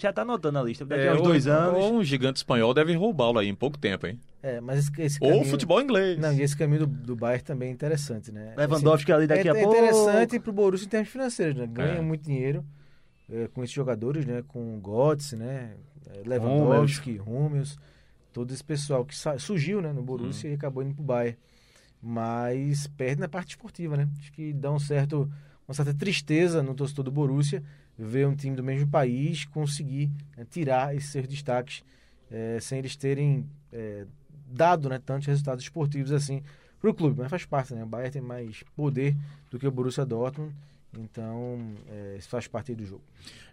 [0.01, 0.84] Já tá anotando a lista.
[0.86, 1.84] Daqui a uns ou- dois anos...
[1.84, 4.19] Ou um gigante espanhol deve roubá-lo aí em pouco tempo, hein?
[4.41, 6.17] É, mas esse, esse Ou caminho- futebol inglês.
[6.19, 8.55] Não, e esse caminho do, do Bayern também é interessante, né?
[8.58, 9.77] Lewandowski ali daqui é, a é pouco.
[9.77, 11.67] interessante pro Borussia em termos financeiros, né?
[11.67, 12.01] Ganha É.
[12.01, 12.65] muito dinheiro
[13.32, 14.44] é, com esses jogadores, né?
[14.48, 15.76] Com o Götze, né?
[16.08, 17.78] É, Lewandowski, Hummels,
[18.34, 19.94] todo esse pessoal que surgiu, né?
[19.94, 21.38] No Borussia e acabou indo pro Bayern.
[22.02, 24.08] Mas perde na parte esportiva, né?
[24.20, 25.30] Acho que dá um certo,
[25.68, 27.63] uma certa tristeza no torcedor do Borussia
[27.98, 31.84] ver um time do mesmo país conseguir né, tirar esses seus destaques
[32.32, 34.06] é, sem eles terem é,
[34.48, 36.42] dado né, tantos resultados esportivos assim
[36.80, 37.84] para o clube, mas faz parte, né?
[37.84, 39.13] O Bayern tem mais poder
[39.50, 40.56] do que o Borussia Dortmund,
[40.97, 43.04] então é, isso faz parte do jogo.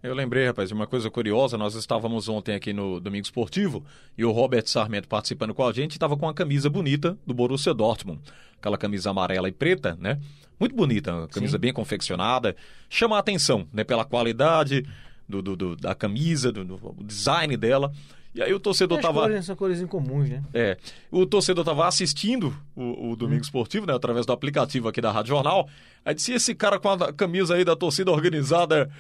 [0.03, 1.59] Eu lembrei, rapaz, de uma coisa curiosa.
[1.59, 3.85] Nós estávamos ontem aqui no Domingo Esportivo
[4.17, 7.75] e o Robert Sarmento participando com a gente estava com uma camisa bonita do Borussia
[7.75, 8.21] Dortmund.
[8.59, 10.19] Aquela camisa amarela e preta, né?
[10.59, 11.61] Muito bonita, uma camisa Sim.
[11.61, 12.57] bem confeccionada.
[12.89, 13.85] Chama a atenção, né?
[13.85, 14.87] Pela qualidade
[15.29, 17.93] do, do- do- da camisa, do, do design dela.
[18.35, 19.23] E aí o torcedor estava...
[19.23, 20.43] cores são cores incomuns, né?
[20.53, 20.77] É,
[21.11, 25.31] o torcedor estava assistindo o, o Domingo Esportivo, né, através do aplicativo aqui da Rádio
[25.31, 25.67] Jornal.
[26.05, 28.91] Aí disse, "E esse cara com a camisa aí da torcida organizada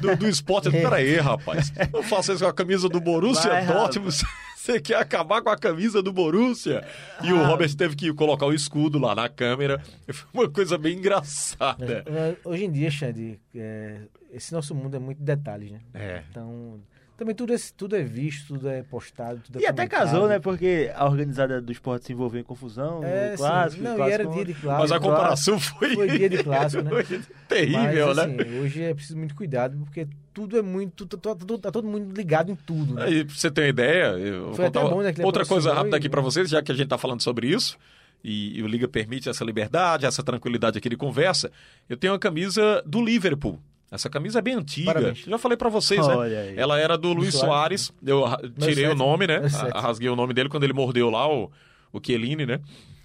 [0.00, 4.14] do, do esporte, disse, peraí, rapaz, não faça isso com a camisa do Borussia Dortmund,
[4.68, 6.86] você quer acabar com a camisa do Borussia?
[7.22, 10.98] E o Robert teve que colocar o escudo lá na câmera, foi uma coisa bem
[10.98, 12.04] engraçada.
[12.06, 15.80] É, Hoje em dia, Xande, é, esse nosso mundo é muito detalhes, né?
[15.94, 16.22] É.
[16.30, 16.80] Então,
[17.18, 20.38] também tudo é, tudo é visto, tudo é postado, tudo é E até casou, né?
[20.38, 23.42] Porque a organizada do esporte se envolveu em confusão É, no sim.
[23.42, 23.82] clássico.
[23.82, 24.80] Não, o e clássico- era dia de clássico.
[24.82, 25.94] Mas a comparação foi...
[25.96, 26.90] Foi dia de clássico, né?
[27.48, 28.22] terrível, Mas, né?
[28.42, 31.04] assim, hoje é preciso muito cuidado, porque tudo é muito.
[31.06, 33.04] Tá, tá- tá- tá todo mundo ligado em tudo, né?
[33.04, 35.44] Aí, pra você ter uma ideia, eu vou Foi até contar bom, né, ele outra
[35.44, 37.76] coisa rápida e- aqui pra vocês, já que a gente tá falando sobre isso,
[38.22, 41.50] e, e o Liga permite essa liberdade, essa tranquilidade aqui de conversa.
[41.88, 43.58] Eu tenho uma camisa do Liverpool.
[43.90, 44.92] Essa camisa é bem antiga.
[44.92, 45.20] Parabéns.
[45.20, 46.40] Já falei pra vocês, Olha né?
[46.50, 46.58] aí.
[46.58, 47.92] Ela era do Luiz Soares, Soares.
[48.04, 49.40] Eu tirei o nome, né?
[49.74, 51.50] Rasguei o nome dele quando ele mordeu lá o,
[51.92, 52.60] o Chiellini, né?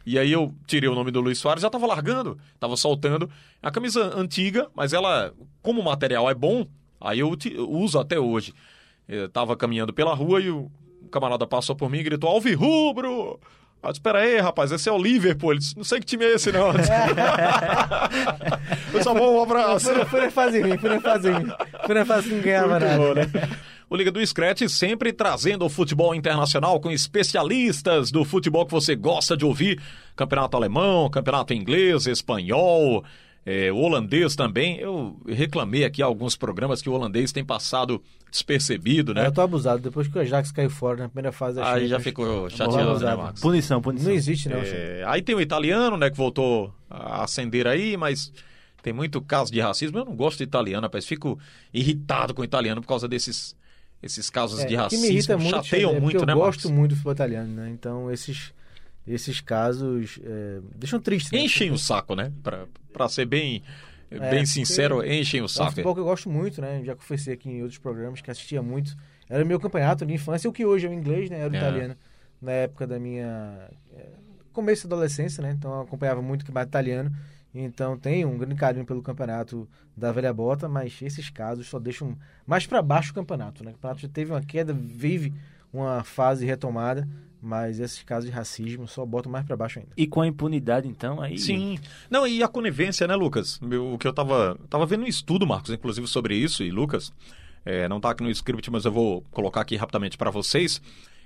[0.05, 3.29] E aí eu tirei o nome do Luiz Soares, já tava largando, tava soltando.
[3.61, 6.67] A camisa antiga, mas ela, como o material é bom,
[6.99, 7.33] aí eu
[7.69, 8.53] uso até hoje.
[9.07, 10.69] Eu tava caminhando pela rua e o
[11.09, 12.53] camarada passou por mim e gritou: Alvi
[13.83, 13.89] Rubro!
[13.89, 15.51] Ah, espera aí, rapaz, esse é o Liverpool.
[15.51, 16.71] Ele disse, não sei que time é esse, não.
[18.93, 19.93] Eu só vou um abraço.
[19.93, 21.47] Foi, foi fase ruim, foi fase ruim.
[21.85, 22.97] Foi que não ganhava Muito nada.
[22.97, 23.29] bom, né?
[23.89, 28.95] O Liga do Scratch sempre trazendo o futebol internacional com especialistas do futebol que você
[28.95, 29.79] gosta de ouvir.
[30.15, 33.03] Campeonato alemão, campeonato inglês, espanhol,
[33.45, 34.77] é, holandês também.
[34.79, 38.01] Eu reclamei aqui alguns programas que o holandês tem passado
[38.31, 39.27] despercebido, né?
[39.27, 39.81] Eu tô abusado.
[39.81, 43.15] Depois que o Ajax caiu fora na primeira fase da Aí já ficou chateado, né.
[43.15, 43.41] Max?
[43.41, 44.09] Punição, punição.
[44.09, 44.49] Não existe.
[44.49, 44.67] Xande.
[44.67, 48.31] É, aí tem o italiano, né, que voltou a acender aí, mas
[48.81, 49.97] tem muito caso de racismo.
[49.99, 51.05] Eu não gosto de italiano, rapaz.
[51.05, 51.37] Fico
[51.73, 53.55] irritado com o italiano por causa desses
[54.01, 55.05] esses casos É, de o que racismo.
[55.05, 56.57] me irrita muito, Chateiam é muito, né, eu Max?
[56.57, 57.69] gosto muito do futebol italiano, né?
[57.69, 58.53] Então esses,
[59.07, 61.39] esses casos é, deixam triste, né?
[61.39, 62.31] Enchem o saco, né?
[62.91, 63.61] Pra ser bem
[64.11, 65.69] É, bem sincero, enchem o É um saco.
[65.71, 66.81] futebol que eu gosto muito, né?
[66.85, 68.95] Já confessei aqui em outros programas que assistia muito.
[69.29, 71.39] Era meu campeonato de infância, o que hoje é o inglês, né?
[71.39, 71.57] Era o É.
[71.57, 71.95] italiano.
[72.41, 73.69] Na época da minha...
[73.95, 74.09] é,
[74.51, 75.55] Começo da adolescência, né?
[75.57, 77.11] Então eu acompanhava muito o campeonato italiano.
[77.55, 82.15] Então tenho um grande carinho pelo campeonato da velha bota, mas esses casos só deixam
[82.45, 83.71] mais para baixo o campeonato, né?
[83.71, 85.33] O campeonato já teve uma queda, vive
[85.73, 87.07] uma fase retomada,
[87.41, 89.91] mas esses casos de racismo só botam mais para baixo ainda.
[89.97, 91.37] E com a impunidade, então, aí.
[91.37, 91.77] Sim.
[92.09, 93.59] Não, e a conivência, né, Lucas?
[93.61, 97.11] O que eu tava, tava vendo um estudo, Marcos, inclusive sobre isso, e Lucas,
[97.65, 100.81] é, não tá aqui no script, mas eu vou colocar aqui rapidamente para vocês,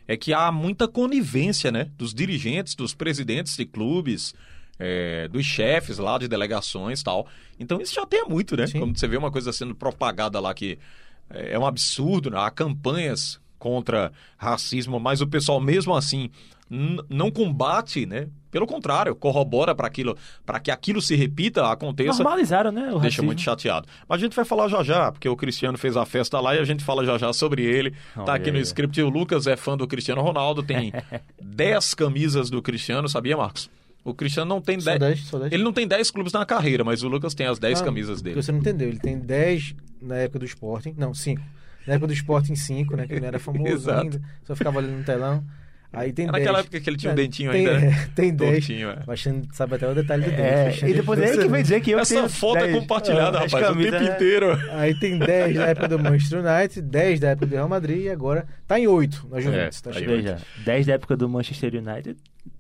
[0.08, 4.34] é que há muita conivência, né, dos dirigentes, dos presidentes de clubes,
[4.80, 7.28] é, dos chefes lá de delegações e tal.
[7.60, 8.68] Então isso já tem muito, né?
[8.68, 8.80] Sim.
[8.80, 10.78] Como você vê uma coisa sendo propagada lá que
[11.30, 12.38] é é um absurdo, né?
[12.40, 16.30] Há campanhas contra racismo, mas o pessoal mesmo assim
[17.10, 18.28] não combate, né?
[18.52, 22.22] Pelo contrário, corrobora para aquilo, para que aquilo se repita, aconteça.
[22.24, 22.92] Normalizaram, né?
[22.94, 23.88] O Deixa muito chateado.
[24.08, 26.60] Mas a gente vai falar já já, porque o Cristiano fez a festa lá e
[26.60, 27.92] a gente fala já já sobre ele.
[28.14, 29.02] Tá Olha aqui no script.
[29.02, 30.92] O Lucas é fã do Cristiano Ronaldo, tem
[31.42, 33.70] 10 camisas do Cristiano, sabia, Marcos?
[34.04, 35.00] O Cristiano não tem Só 10.
[35.00, 35.52] 10, só 10.
[35.52, 38.22] Ele não tem 10 clubes na carreira, mas o Lucas tem as 10 Ah, camisas
[38.22, 38.42] dele.
[38.42, 41.42] Você não entendeu, ele tem 10 na época do Sporting, não, 5.
[41.88, 44.02] Na época do Sporting 5, né, que ele não era famoso Exato.
[44.04, 45.44] ainda, só ficava ali no telão.
[45.94, 46.40] Aí tem É 10.
[46.44, 47.86] naquela época que ele tinha um É, dentinho tem, ainda.
[47.88, 48.52] é, tem 10.
[48.52, 49.00] Tortinho, é.
[49.08, 50.42] Alexandre sabe até o detalhe do dente.
[50.42, 51.50] É, Alexandre e depois ele que França.
[51.50, 52.80] vem dizer que eu Essa tenho foto é 10.
[52.80, 54.04] compartilhada, Ah, rapaz, o tempo né?
[54.16, 54.60] inteiro.
[54.74, 58.10] Aí tem 10 na época do Manchester United, 10 da época do Real Madrid e
[58.10, 59.80] agora tá em 8 na Juventus.
[59.80, 60.16] É, tá tá em chegando.
[60.24, 62.18] Veja, 10 da época do Manchester United.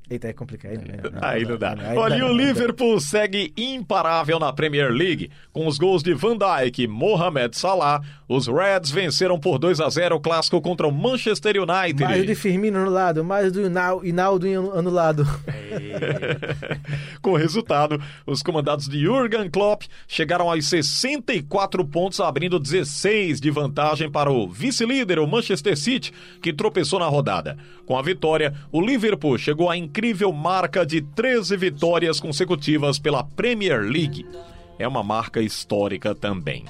[0.09, 0.77] Eita, é complicado.
[0.77, 0.99] Né?
[1.21, 1.75] Aí não dá.
[1.77, 2.43] Aí Olha, e não o dá.
[2.43, 5.29] Liverpool segue imparável na Premier League.
[5.51, 9.89] Com os gols de Van Dijk e Mohamed Salah, os Reds venceram por 2 a
[9.89, 12.01] 0 o clássico contra o Manchester United.
[12.03, 15.25] Mais de Firmino anulado, mais do Hinal- Hinaldo anulado.
[17.21, 23.51] Com o resultado, os comandados de Jurgen Klopp chegaram aos 64 pontos, abrindo 16 de
[23.51, 27.57] vantagem para o vice-líder, o Manchester City, que tropeçou na rodada.
[27.85, 33.81] Com a vitória, o Liverpool chegou à incrível marca de 13 vitórias consecutivas pela Premier
[33.81, 34.27] League.
[34.77, 36.65] É uma marca histórica também.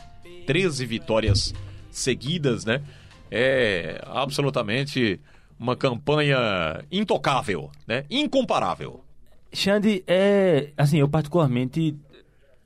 [0.45, 1.53] 13 vitórias
[1.91, 2.81] seguidas, né?
[3.29, 5.19] É absolutamente
[5.59, 8.05] uma campanha intocável, né?
[8.09, 9.03] Incomparável.
[9.51, 10.69] Xande, é.
[10.77, 11.97] Assim, eu particularmente.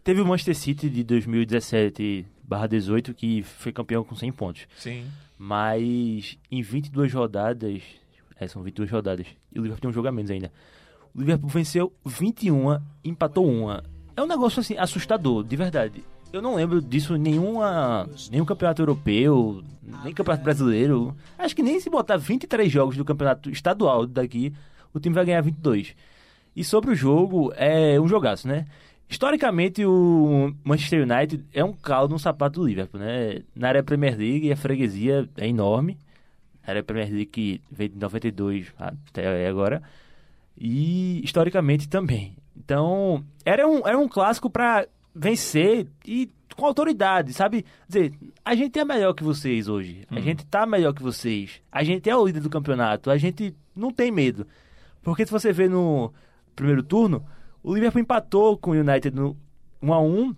[0.03, 4.67] Teve o Manchester City de 2017-18 que foi campeão com 100 pontos.
[4.77, 5.07] Sim.
[5.39, 7.81] Mas em 22 rodadas.
[8.39, 9.25] É, são 22 rodadas.
[9.53, 10.51] E o Liverpool tem um jogo a menos ainda.
[11.13, 13.83] O Liverpool venceu 21, empatou uma.
[14.15, 16.03] É um negócio assim, assustador, de verdade.
[16.31, 19.61] Eu não lembro disso em nenhuma, nenhum campeonato europeu,
[20.03, 21.13] nem campeonato brasileiro.
[21.37, 24.53] Acho que nem se botar 23 jogos do campeonato estadual daqui,
[24.93, 25.93] o time vai ganhar 22.
[26.55, 28.65] E sobre o jogo, é um jogaço, né?
[29.09, 33.41] Historicamente, o Manchester United é um caldo no sapato do Liverpool, né?
[33.53, 35.97] Na área Premier League, a freguesia é enorme.
[36.65, 39.81] A área Premier League que veio de 92 até agora.
[40.57, 42.35] E historicamente também.
[42.55, 47.65] Então, era um, era um clássico para vencer e com autoridade, sabe?
[47.87, 50.05] Dizer, a gente é melhor que vocês hoje.
[50.09, 51.61] A gente tá melhor que vocês.
[51.71, 53.09] A gente é o líder do campeonato.
[53.09, 54.45] A gente não tem medo.
[55.01, 56.13] Porque se você vê no
[56.55, 57.25] primeiro turno,
[57.63, 59.35] o Liverpool empatou com o United no
[59.81, 60.35] 1 a 1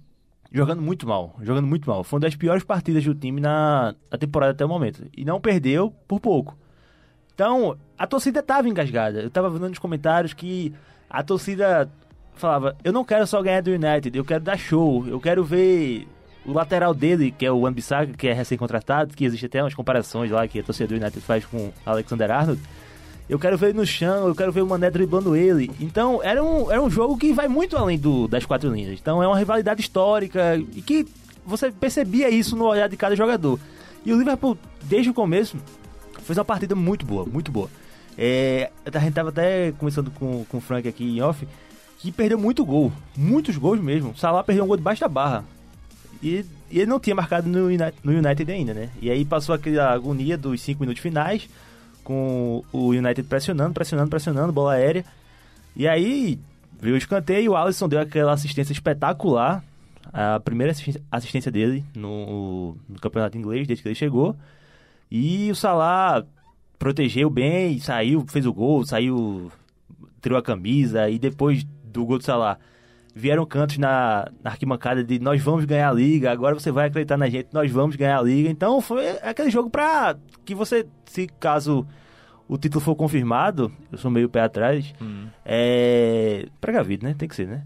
[0.54, 2.04] jogando muito mal, jogando muito mal.
[2.04, 5.04] Foi uma das piores partidas do time na, na temporada até o momento.
[5.18, 6.56] E não perdeu por pouco.
[7.34, 9.20] Então, a torcida estava engasgada.
[9.20, 10.72] Eu estava vendo nos comentários que
[11.10, 11.90] a torcida
[12.36, 16.08] falava: Eu não quero só ganhar do United, eu quero dar show, eu quero ver
[16.46, 20.30] o lateral dele, que é o Wan-Bissaka, que é recém-contratado, que existe até umas comparações
[20.30, 22.62] lá que a torcida do United faz com Alexander Arnold.
[23.30, 25.72] Eu quero ver ele no chão, eu quero ver o Mané driblando ele.
[25.80, 29.00] Então, era um, era um jogo que vai muito além do, das quatro linhas.
[29.00, 31.08] Então, é uma rivalidade histórica e que
[31.46, 33.60] você percebia isso no olhar de cada jogador.
[34.06, 35.58] E o Liverpool, desde o começo,
[36.24, 37.70] fez uma partida muito boa, muito boa.
[38.18, 41.48] É, a gente tava até conversando com, com o Frank aqui em off,
[42.00, 44.12] que perdeu muito gol, muitos gols mesmo.
[44.12, 45.46] O Salah perdeu um gol debaixo da barra.
[46.22, 48.90] E, e ele não tinha marcado no United, no United ainda, né?
[49.02, 51.50] E aí passou aquela agonia dos 5 minutos finais,
[52.04, 55.06] com o United pressionando, pressionando, pressionando, bola aérea.
[55.76, 56.40] E aí
[56.80, 59.64] veio o escanteio, o Alisson deu aquela assistência espetacular,
[60.12, 60.74] a primeira
[61.12, 64.36] assistência, dele no, no campeonato inglês, desde que ele chegou.
[65.10, 66.26] E o Salah
[66.78, 69.52] protegeu bem, saiu, fez o gol, saiu,
[70.22, 72.60] tirou a camisa e depois do gol do Salah
[73.16, 77.18] vieram cantos na, na arquibancada de nós vamos ganhar a liga, agora você vai acreditar
[77.18, 78.50] na gente, nós vamos ganhar a liga.
[78.50, 81.86] Então foi aquele jogo pra que você, se caso
[82.48, 84.94] o título for confirmado, eu sou meio pé atrás,
[85.46, 87.16] é precavido, né?
[87.18, 87.64] Tem que ser, né?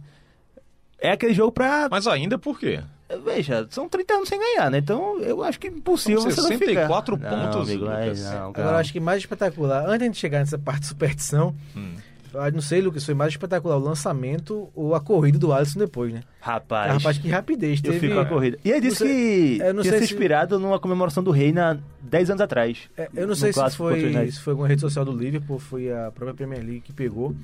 [1.00, 1.88] é aquele jogo pra.
[1.90, 2.82] Mas ainda por quê?
[3.24, 4.80] Veja, são 30 anos sem ganhar, né?
[4.80, 6.66] Então eu acho que é impossível você não ficar.
[6.88, 8.24] 64 Não, pontos, amigo, é, Lucas.
[8.26, 11.94] não, Agora, eu acho que mais espetacular, antes de chegar nessa parte de superstição, Hum.
[12.34, 16.14] Eu não sei, Lucas, foi mais espetacular o lançamento ou a corrida do Alisson depois,
[16.14, 16.22] né?
[16.40, 17.80] Rapaz, Rapaz, que rapidez.
[17.84, 18.58] eu Teve, fico com a corrida.
[18.64, 21.78] E ele disse que eu não tinha sei se inspirado numa comemoração do rei na
[22.02, 22.90] 10 anos atrás.
[22.98, 26.12] É, eu não sei se foi, se foi alguma rede social do Liverpool, foi a
[26.12, 27.36] própria Premier League que pegou,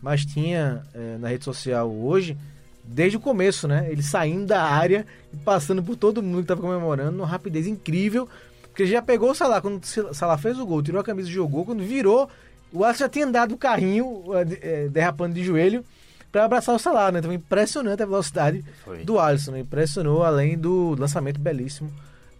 [0.00, 2.36] mas tinha é, na rede social hoje,
[2.84, 3.86] desde o começo, né?
[3.90, 8.28] Ele saindo da área e passando por todo mundo que estava comemorando, numa rapidez incrível,
[8.62, 11.32] porque já pegou o Salah, quando o Salah fez o gol, tirou a camisa e
[11.32, 12.28] jogou, quando virou,
[12.72, 15.84] o Alisson já tinha andado o carrinho, é, de- é, derrapando de joelho,
[16.30, 17.18] para abraçar o Salah, né?
[17.18, 19.04] Então impressionante a velocidade Foi.
[19.04, 19.60] do Alisson, né?
[19.60, 21.90] impressionou além do lançamento belíssimo.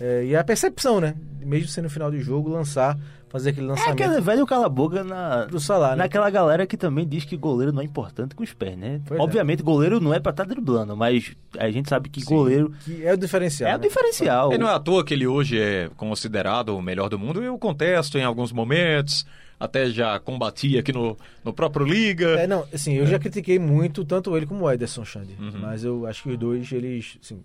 [0.00, 1.14] É, e a percepção, né?
[1.40, 5.60] Mesmo sendo final de jogo, lançar, fazer aquele É lançamento aquele velho cala-boca na, pro
[5.60, 5.96] Salah, né?
[5.96, 9.00] naquela galera que também diz que goleiro não é importante com os pés, né?
[9.06, 9.22] Pois é.
[9.22, 13.12] Obviamente, goleiro não é pra estar driblando, mas a gente sabe que goleiro Que é
[13.12, 13.70] o diferencial.
[13.70, 13.86] é o né?
[13.86, 14.52] diferencial.
[14.52, 17.42] E não é à toa que ele hoje é considerado o melhor do mundo.
[17.42, 19.24] Eu contesto em alguns momentos.
[19.64, 22.30] Até já combati aqui no, no próprio Liga.
[22.40, 25.36] É, não, assim, eu já critiquei muito tanto ele como o Ederson Xande.
[25.38, 25.60] Uhum.
[25.60, 27.42] Mas eu acho que os dois, eles, assim,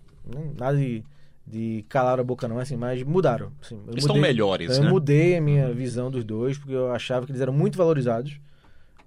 [0.58, 1.04] nada de,
[1.46, 3.52] de calar a boca não, assim, mas mudaram.
[3.62, 4.90] Assim, eu estão mudei- melhores, Eu né?
[4.90, 8.40] mudei a minha visão dos dois, porque eu achava que eles eram muito valorizados.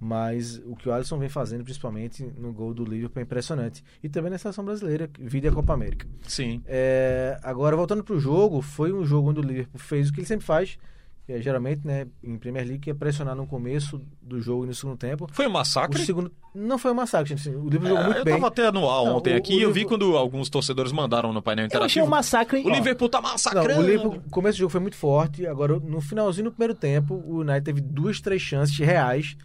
[0.03, 3.83] Mas o que o Alisson vem fazendo, principalmente no gol do Liverpool, é impressionante.
[4.01, 6.07] E também na seleção brasileira, vida a Copa América.
[6.27, 6.59] Sim.
[6.65, 10.27] É, agora, voltando pro jogo, foi um jogo onde o Liverpool fez o que ele
[10.27, 10.79] sempre faz,
[11.31, 14.67] que é, geralmente, né, em Premier League, que é pressionar no começo do jogo e
[14.67, 15.27] no segundo tempo.
[15.31, 16.03] Foi um O massacre?
[16.05, 17.47] segundo não foi um massacre, gente.
[17.47, 18.33] assim, o Liverpool jogou É, muito eu bem.
[18.35, 20.49] tava até no ar Não, ontem o- aqui o e eu vi Liverpool- quando alguns
[20.49, 22.05] torcedores mandaram no painel Eu achei interativo.
[22.05, 22.61] um massacre.
[22.61, 23.79] O ó, Liverpool tá Não, massacrando.
[23.79, 25.47] o Liverpool, o começo do jogo foi muito forte.
[25.47, 29.35] Agora, no finalzinho do primeiro tempo, o United teve duas, três chances reais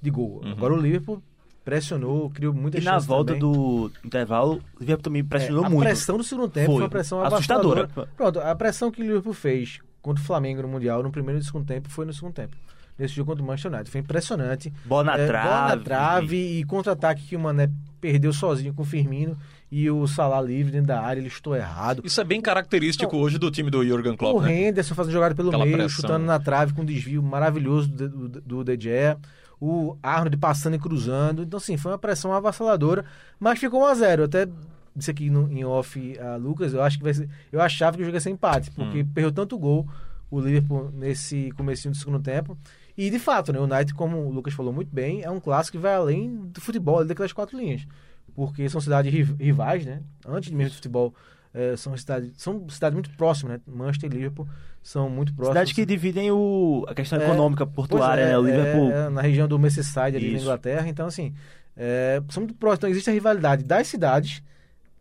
[0.00, 0.40] de gol.
[0.42, 0.52] Uhum.
[0.52, 1.22] Agora o Liverpool
[1.64, 3.40] pressionou, criou muitas E na volta também.
[3.40, 5.82] do intervalo, o Liverpool também pressionou É, a muito.
[5.84, 6.74] pressão do segundo tempo Foi.
[6.76, 7.88] foi, uma pressão Assustadora.
[8.16, 11.40] Pronto, a pressão que o Liverpool fez contra o Flamengo no Mundial no primeiro e
[11.40, 12.54] no segundo tempo foi no segundo tempo.
[12.96, 13.90] Nesse jogo contra o Manchester United.
[13.90, 14.72] Foi impressionante.
[14.84, 15.48] Bola na É, trave.
[15.48, 17.68] Bola na trave e contra-ataque que o Mané
[18.00, 19.36] perdeu sozinho com o Firmino
[19.72, 22.02] e o Salah livre dentro da área, ele estou errado.
[22.04, 24.68] Isso é bem característico hoje do time do Jurgen Klopp, O né?
[24.68, 26.02] Henderson fazendo jogada pelo Aquela meio, pressão.
[26.02, 29.18] chutando na trave com um desvio maravilhoso do, do, do De Gea.
[29.60, 31.42] O Arnold passando e cruzando.
[31.42, 33.04] Então, assim, foi uma pressão avassaladora,
[33.40, 34.18] mas ficou 1x0.
[34.18, 34.46] Eu até
[34.94, 37.28] disse aqui no, em off a Lucas, eu acho que vai ser.
[37.50, 39.08] Eu achava que o jogo ia ser empate, porque Hum.
[39.12, 39.86] perdeu tanto gol
[40.30, 42.56] o Liverpool nesse comecinho do segundo tempo.
[42.96, 45.76] E de fato, né, o United, como o Lucas falou muito bem, é um clássico
[45.76, 47.86] que vai além do futebol, daquelas quatro linhas.
[48.34, 50.00] Porque são cidades riv- rivais, né?
[50.26, 51.14] Antes mesmo do futebol,
[51.52, 53.60] eh, são cidades, são cidades muito próximas, né?
[53.66, 54.48] Manchester e Liverpool
[54.82, 55.54] são muito próximas.
[55.56, 58.38] Cidades que dividem o, a questão É, econômica portuária, é, né?
[58.38, 58.90] O Liverpool.
[58.90, 60.44] é, é, na região do Merseyside, ali na Isso.
[60.44, 60.88] Inglaterra.
[60.88, 61.32] Então, assim,
[61.76, 62.78] é, são muito próximos.
[62.78, 64.42] Então, existe a rivalidade das cidades,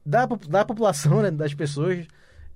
[0.05, 2.05] da, da população, né, das pessoas.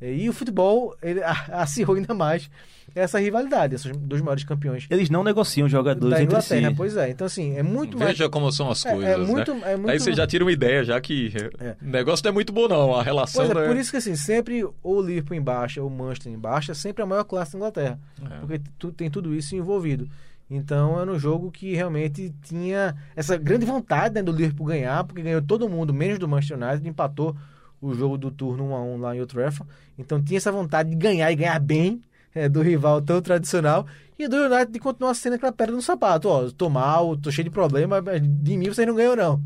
[0.02, 2.50] é, E o futebol ele acirrou ainda mais
[2.96, 6.54] essa rivalidade, esses dois maiores campeões Eles não negociam jogadores da entre si.
[6.56, 6.74] Inglaterra.
[6.76, 8.12] Pois é, então assim, é muito mais.
[8.12, 9.74] Veja como são as É- é coisas, muito- né?
[9.74, 11.76] é muito Aí você já tira uma ideia, já que É.
[11.82, 13.68] o negócio não é muito bom não, a relação Pois é, né?
[13.68, 16.72] por isso que assim, sempre ou o Liverpool em baixa ou o Manchester em baixa,
[16.72, 18.00] é sempre a maior classe da Inglaterra.
[18.32, 18.40] É.
[18.40, 20.08] Porque tu- tem tudo isso envolvido.
[20.50, 25.22] Então era um jogo que realmente tinha essa grande vontade né, do Liverpool ganhar, porque
[25.22, 27.36] ganhou todo mundo, menos do Manchester United, empatou
[27.82, 29.70] o jogo do turno 1 a 1 lá em Old Trafford.
[29.98, 32.02] Então tinha essa vontade de ganhar e ganhar bem
[32.34, 33.86] é, do rival tão tradicional.
[34.18, 36.28] E do United de continuar sendo aquela pedra no sapato.
[36.28, 39.42] Ó, tô mal, tô cheio de problema, mas de mim vocês não ganham não.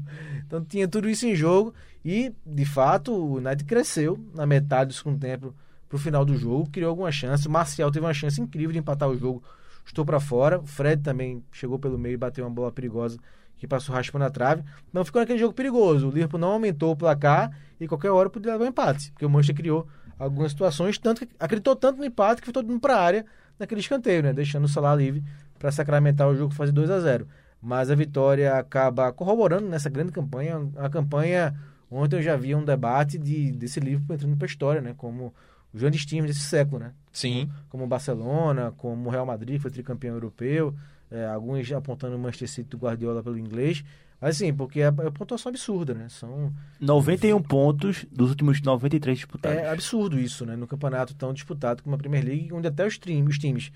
[0.46, 4.94] Então tinha tudo isso em jogo e, de fato, o United cresceu na metade do
[4.94, 5.54] segundo tempo
[5.88, 7.48] pro final do jogo, criou alguma chance.
[7.48, 9.44] O Marcial teve uma chance incrível de empatar o jogo,
[9.92, 10.60] estou para fora.
[10.60, 13.18] O Fred também chegou pelo meio e bateu uma bola perigosa
[13.58, 14.64] que passou raspando a trave.
[14.92, 16.08] Não ficou naquele jogo perigoso.
[16.08, 19.30] O Liverpool não aumentou o placar e qualquer hora podia levar um empate, porque o
[19.30, 22.96] Manchester criou algumas situações, tanto que acreditou tanto no empate que foi todo mundo para
[22.96, 23.26] a área
[23.58, 24.34] naquele escanteio, né?
[24.34, 25.24] deixando o Salah livre
[25.58, 27.28] para sacramentar o jogo fazer 2 a 0
[27.62, 31.56] Mas a vitória acaba corroborando nessa grande campanha, a campanha
[31.90, 34.94] ontem eu já vi um debate de, desse livro entrando para a história, né?
[34.96, 35.34] como
[35.74, 36.94] grandes times desse século, né?
[37.12, 37.50] Sim.
[37.70, 40.74] como o Barcelona, como o Real Madrid, que foi tricampeão europeu,
[41.10, 43.84] é, alguns apontando o Manchester City do Guardiola pelo inglês,
[44.20, 46.08] mas assim, porque é, é uma pontuação absurda, né?
[46.10, 49.58] São, 91 pontos dos últimos 93 disputados.
[49.58, 50.56] é absurdo isso, né?
[50.56, 53.72] No campeonato tão disputado como a Premier League, onde até os, trim, os times,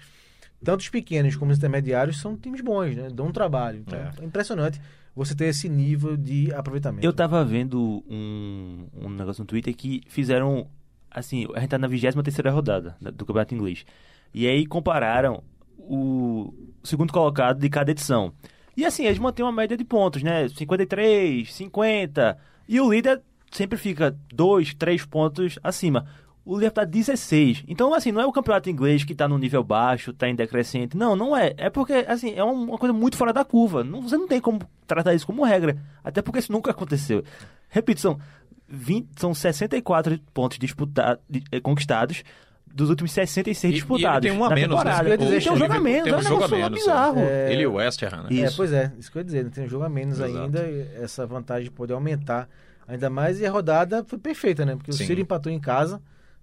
[0.63, 3.09] tanto os pequenos como os intermediários, são times bons, né?
[3.11, 3.79] Dão um trabalho.
[3.79, 4.11] Então, É.
[4.21, 4.79] é impressionante
[5.15, 7.05] você ter esse nível de aproveitamento.
[7.05, 10.67] Eu tava vendo um, um negócio no Twitter que fizeram.
[11.15, 13.85] Assim, a gente tá na 23 rodada da- do Campeonato Inglês.
[14.33, 15.41] E aí compararam
[15.79, 16.53] o
[16.83, 18.33] segundo colocado de cada edição.
[18.75, 20.47] E assim, eles mantêm uma média de pontos, né?
[20.49, 22.37] 53, 50.
[22.67, 26.05] E o líder sempre fica dois, três pontos acima.
[26.43, 27.63] O Liverpool tá 16.
[27.67, 30.95] Então, assim, não é o campeonato inglês que tá no nível baixo, tá em decrescente.
[30.95, 31.53] Não, não é.
[31.57, 33.83] É porque, assim, é uma coisa muito fora da curva.
[33.83, 35.77] Não, você não tem como tratar isso como regra.
[36.03, 37.23] Até porque isso nunca aconteceu.
[37.69, 38.19] Repito, são,
[38.67, 42.23] 20, são 64 pontos disputados, eh, conquistados
[42.65, 44.25] dos últimos 66 E- disputados.
[44.25, 44.91] E ele tem um a na menos, né?
[45.03, 46.79] eu ia dizer, Tem um jogo a menos, Tem é um jogo a menos.
[46.79, 47.19] bizarro.
[47.19, 47.53] é.
[47.53, 48.27] Ele e o West Ham, né?
[48.31, 48.57] É, Isso.
[48.57, 50.37] pois é, isso que eu ia dizer, não tem um jogo a menos Exato.
[50.43, 50.59] ainda,
[51.01, 52.49] essa vantagem de poder aumentar
[52.87, 54.75] ainda mais, e a rodada foi perfeita, né?
[54.75, 55.03] Porque Sim.
[55.03, 56.01] o Ciro empatou em casa,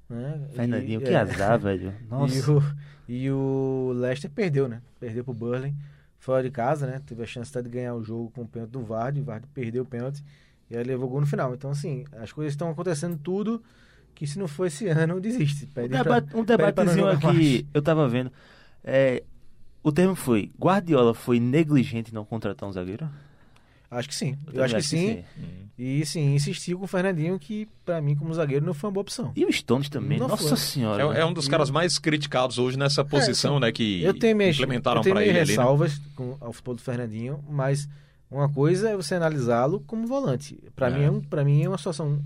[0.09, 0.41] né?
[0.55, 1.93] Fernandinho, E- que é, azar, velho.
[2.09, 2.35] Nossa.
[2.35, 2.63] E o,
[3.09, 4.81] e o Leicester perdeu, né?
[4.99, 5.75] Perdeu pro Burley,
[6.19, 7.01] fora de casa, né?
[7.05, 9.47] Teve a chance até de ganhar o jogo com o pênalti do Vardy, o Vardy
[9.53, 10.23] perdeu o pênalti,
[10.73, 11.53] e aí levou o gol no final.
[11.55, 13.63] Então, assim, as coisas estão acontecendo tudo,
[14.15, 15.67] que se não for esse ano, desiste.
[15.67, 18.33] Um, Pede um pra não debatezinho aqui, eu tava vendo.
[18.83, 19.23] É,
[19.83, 23.07] o termo foi: Guardiola foi negligente em não contratar um zagueiro?
[23.91, 24.39] Acho que sim.
[24.47, 25.25] Eu, também acho que sim.
[25.39, 25.63] Hum.
[25.79, 29.03] E sim, insistiu com o Fernandinho, que pra mim, como zagueiro, não foi uma boa
[29.03, 29.33] opção.
[29.37, 30.57] E o Stones também, Não nossa foi.
[30.57, 31.15] senhora.
[31.15, 33.71] É, é um dos caras mais criticados hoje nessa posição, né?
[33.71, 35.41] Que Eu tenho minhas, implementaram eu tenho para ele ali.
[35.41, 35.45] né?
[35.45, 37.87] ressalvas com ao futebol do Fernandinho, mas
[38.33, 40.59] uma coisa é você analisá-lo como volante.
[40.75, 40.91] Pra É.
[40.99, 42.19] mim, é um, pra mim é uma situação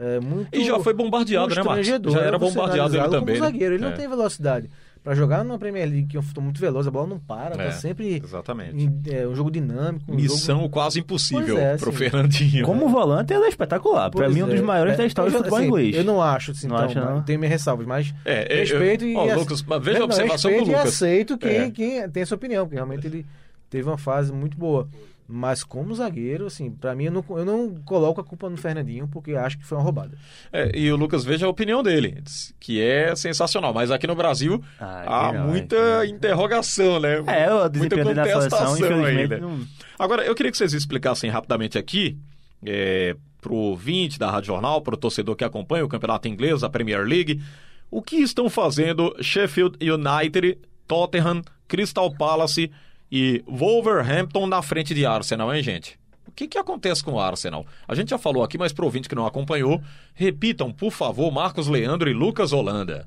[0.00, 1.86] é, muito E já foi bombardeado, né, Marcos?
[1.86, 3.34] Já era bombardeado ele também.
[3.36, 3.50] Como né?
[3.50, 4.70] zagueiro, ele É, não tem velocidade.
[5.02, 7.54] Pra jogar numa Premier League, que é um futebol muito veloz, a bola não para,
[7.60, 8.76] É, tá sempre Exatamente.
[8.76, 10.12] em- é, um jogo dinâmico.
[10.12, 10.68] Um Missão jogo...
[10.70, 11.98] quase impossível é, pro assim.
[11.98, 12.64] Fernandinho.
[12.66, 14.10] Como volante, ele é espetacular.
[14.10, 14.62] pra Pois mim, um dos é.
[14.62, 15.96] maiores É, da história do futebol assim, inglês.
[15.96, 17.22] Eu não acho, assim, Não então, acha, não?
[17.22, 19.16] tenho minhas ressalvas, mas É, é, respeito eu- e...
[19.16, 20.84] ó, ace- Lucas, mas veja a Não, observação do respeito Lucas.
[20.84, 21.70] e aceito quem, É.
[21.70, 23.24] quem tem essa opinião, porque realmente ele
[23.70, 24.88] teve uma fase muito boa.
[25.30, 29.06] Mas como zagueiro, assim, pra mim, eu não, eu não coloco a culpa no Fernandinho,
[29.06, 30.16] porque acho que foi uma roubada.
[30.50, 32.22] É, e o Lucas veja a opinião dele,
[32.58, 33.74] que é sensacional.
[33.74, 37.22] Mas aqui no Brasil Ah, há muita aqui interrogação, né?
[37.26, 39.38] É, o muita seleção, contestação infelizmente, ainda.
[39.38, 39.66] não...
[39.98, 42.16] Agora, eu queria que vocês explicassem rapidamente aqui,
[42.64, 47.04] é, pro ouvinte da Rádio Jornal, pro torcedor que acompanha o campeonato inglês, a Premier
[47.04, 47.42] League,
[47.90, 50.56] o que estão fazendo Sheffield United,
[50.86, 52.70] Tottenham, Crystal Palace
[53.10, 55.98] e Wolverhampton na frente de Arsenal, hein, gente?
[56.26, 57.66] O que, que acontece com o Arsenal?
[57.86, 59.82] A gente já falou aqui, mas pro ouvinte que não acompanhou,
[60.14, 63.06] repitam, por favor, Marcos Leandro e Lucas Holanda.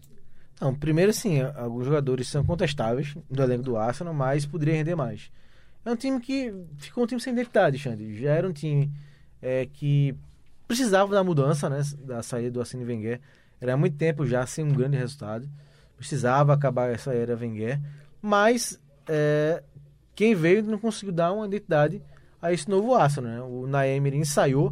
[0.60, 5.32] Não, primeiro, sim, alguns jogadores são contestáveis do elenco do Arsenal, mas poderia render mais.
[5.84, 8.22] É um time que ficou um time sem identidade, Xande.
[8.22, 8.92] Já era um time
[9.42, 10.16] é, que
[10.68, 13.20] precisava da mudança, né, da saída do Arsene Wenger.
[13.60, 15.50] Era há muito tempo já sem um grande resultado.
[15.98, 17.80] Precisava acabar essa era Wenger.
[18.22, 19.64] Mas é,
[20.22, 22.00] quem veio não conseguiu dar uma identidade
[22.40, 23.32] a esse novo Arsenal.
[23.32, 23.42] Né?
[23.42, 24.72] O Naemer ensaiou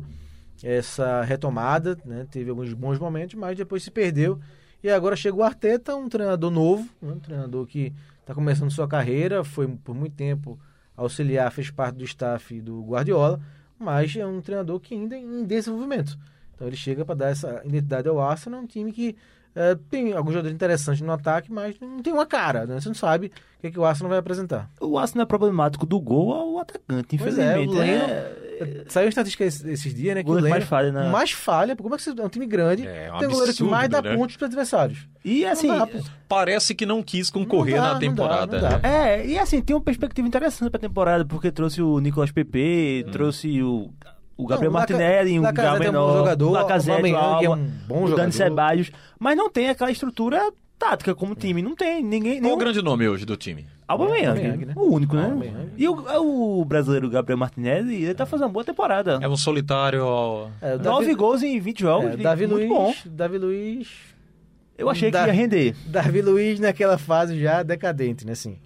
[0.63, 2.27] essa retomada, né?
[2.29, 4.39] teve alguns bons momentos, mas depois se perdeu.
[4.83, 7.13] E agora chega o Arteta, um treinador novo, né?
[7.13, 7.91] um treinador que
[8.21, 10.59] está começando sua carreira, foi por muito tempo
[10.95, 13.41] auxiliar, fez parte do staff do Guardiola,
[13.79, 16.15] mas é um treinador que ainda é em desenvolvimento.
[16.53, 19.15] Então ele chega para dar essa identidade ao Arsenal, um time que
[19.59, 22.79] eh, tem alguns jogadores interessantes no ataque, mas não tem uma cara, né?
[22.79, 24.69] Você não sabe o que, é que o Arsenal vai apresentar.
[24.79, 27.77] O Arsenal é problemático do gol ao atacante, Pois é, o infelizmente.
[27.77, 30.21] Leno- É- Saiu estatística esses, dias, né?
[30.21, 32.27] Que o Goleiro Leno mais falha na- mais falha, como é que você é um
[32.27, 34.13] time grande, É, um tem um goleiro que mais dá né?
[34.17, 35.07] pontos para adversários.
[35.23, 35.87] E assim, dá.
[36.27, 38.61] Parece que não quis concorrer Não dá, na não dá, temporada.
[38.61, 38.79] não dá.
[38.79, 39.15] né?
[39.21, 43.61] É, e assim, tem uma perspectiva interessante pra temporada, porque trouxe o Nicolas Pepe, trouxe
[43.63, 43.93] o,
[44.41, 46.89] o Gabriel Não, o Laca- Martinelli, o Lacazette é um bom Menor, jogador, o Lacazette,
[47.11, 47.55] o Aubameyang é um
[47.87, 48.15] bom o jogador.
[48.17, 52.33] Dani Ceballos, mas não tem aquela estrutura tática como time, não tem ninguém...
[52.35, 52.55] Qual nenhum...
[52.55, 53.65] o grande nome hoje do time?
[53.85, 54.73] Aubameyang, Aubameyang, né?
[54.77, 55.23] o único, né?
[55.25, 55.71] Aubameyang.
[55.75, 59.19] E o, o brasileiro Gabriel Martinelli, ele tá fazendo uma boa temporada.
[59.21, 60.01] É um solitário.
[60.61, 62.93] É, o Nove Davi- gols em 20 jogos, é, Davi muito Luiz, bom.
[63.07, 63.87] Davi Luiz,
[64.77, 65.75] Eu achei que Da- ia render.
[65.87, 68.57] Davi Luiz naquela fase já decadente, né, assim.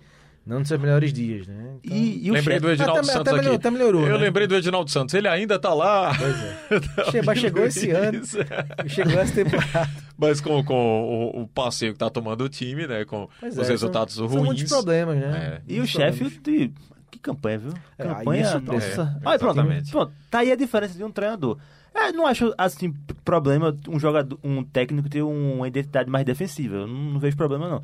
[0.45, 1.75] Não nos seus melhores dias, né?
[1.83, 3.55] Então- E, e o lembrei chefe- do Edinaldo Até- Santos até melhorou- aqui.
[3.67, 4.25] até melhorou, Eu né?
[4.25, 5.13] lembrei do Edinaldo Santos.
[5.15, 6.11] Ele ainda tá lá.
[7.11, 8.21] Che- mas chegou esse ano,
[8.87, 9.89] chegou essa temporada.
[10.17, 13.03] Mas com, com o, o passeio que tá tomando o time, né?
[13.03, 14.35] Com Pois os é, resultados são, ruins.
[14.37, 15.61] São muitos problemas, né?
[15.67, 15.73] É.
[15.73, 16.71] E o Sheffield, problemas.
[17.09, 17.73] que campanha, viu?
[17.97, 18.87] É, é Campanha, surpresa.
[19.05, 19.19] nossa.
[19.23, 21.57] É, Olha, pronto, pronto, tá aí a diferença de um treinador.
[21.95, 22.93] É, não acho, assim,
[23.25, 26.75] problema um jogador, um técnico ter uma identidade mais defensiva.
[26.77, 27.81] Eu não, não vejo problema, não.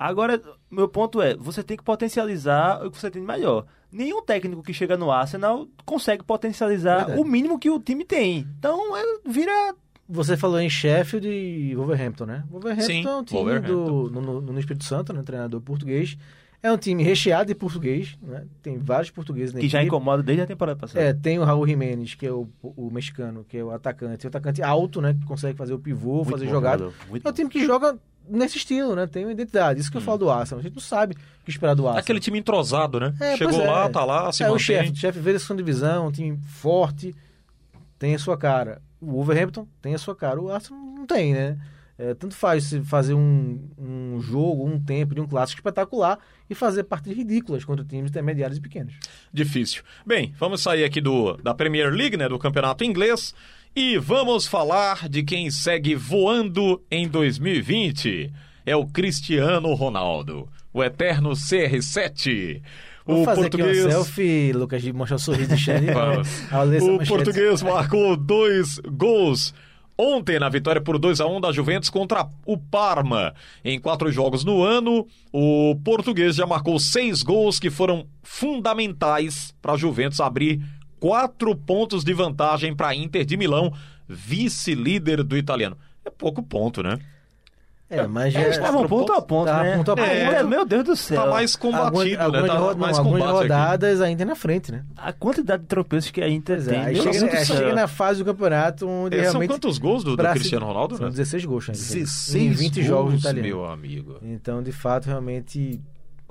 [0.00, 0.40] Agora,
[0.70, 3.66] meu ponto é, você tem que potencializar o que você tem de melhor.
[3.92, 7.20] Nenhum técnico que chega no Arsenal consegue potencializar Verdade.
[7.20, 8.48] o mínimo que o time tem.
[8.58, 9.74] Então, é, vira...
[10.08, 12.44] Você falou em Sheffield e Wolverhampton, né?
[12.50, 14.08] Wolverhampton Sim, é um time Wolverhampton.
[14.08, 15.22] do, no, no, Espírito Santo, né?
[15.22, 16.16] Treinador português.
[16.62, 18.46] É um time recheado de português, né?
[18.62, 19.94] Tem vários portugueses na Que já equipe.
[19.94, 21.04] incomoda desde a temporada passada.
[21.04, 24.26] É, tem o Raul Jimenez, que é o, o mexicano, que é o atacante.
[24.26, 25.12] O atacante alto, né?
[25.12, 26.84] Que consegue fazer o pivô, Muito fazer bom jogada.
[26.84, 27.98] jogador, muito É um time que joga
[28.28, 29.06] nesse estilo, né?
[29.06, 29.80] Tem uma identidade.
[29.80, 30.60] Isso que eu falo do Arsenal.
[30.60, 32.00] A gente não sabe o que esperar do Arsenal.
[32.00, 33.14] Aquele time entrosado, né?
[33.20, 33.66] É, Chegou é.
[33.66, 34.64] lá, tá lá, se é, o mantém.
[34.64, 37.14] chefe, o chefe veio da segunda divisão, um time forte,
[37.98, 38.80] tem a sua cara.
[39.00, 41.58] o Wolverhampton tem a sua cara, o Arsenal não tem, né?
[41.98, 46.18] É, tanto faz se fazer um, um jogo, um tempo de um clássico espetacular
[46.48, 48.94] e fazer partidas ridículas contra times intermediários e pequenos.
[49.30, 49.82] Difícil.
[50.06, 53.34] Bem, vamos sair aqui do, da Premier League, né, do campeonato inglês,
[53.74, 58.32] e vamos falar de quem segue voando em 2020.
[58.66, 62.62] É o Cristiano Ronaldo, o eterno CR7.
[63.06, 63.84] Vou o português.
[63.84, 65.64] selfie, Lucas, de mostrar o sorriso de
[66.82, 69.54] O português marcou dois gols
[69.96, 73.34] ontem na vitória por 2 a 1 da Juventus contra o Parma.
[73.64, 79.74] Em quatro jogos no ano, o português já marcou seis gols que foram fundamentais para
[79.74, 80.60] a Juventus abrir
[81.00, 83.72] quatro pontos de vantagem para a Inter de Milão,
[84.08, 85.76] vice-líder do italiano.
[86.04, 86.98] É pouco ponto, né?
[87.92, 88.42] É, mas já...
[88.42, 89.76] Eles estavam ponto a ponto, né?
[89.76, 90.06] ponto a ponto.
[90.08, 91.24] É, meu Deus do céu.
[91.24, 92.46] Tá mais combatido, Algumas- né?
[92.46, 94.84] Tá algumas- mais algumas rodadas ainda na frente, né?
[94.96, 97.12] A quantidade de tropeços que a Inter é, tem.
[97.12, 99.50] chega, é, chega na fase do campeonato onde É, são realmente...
[99.50, 100.96] quantos gols do, do Cristiano Ronaldo?
[100.98, 101.10] São né?
[101.10, 101.78] 16 gols, Xande.
[101.78, 103.50] 16 Em 20 jogos gols, italianos.
[103.50, 104.18] meu amigo.
[104.22, 105.80] Então, de fato, realmente...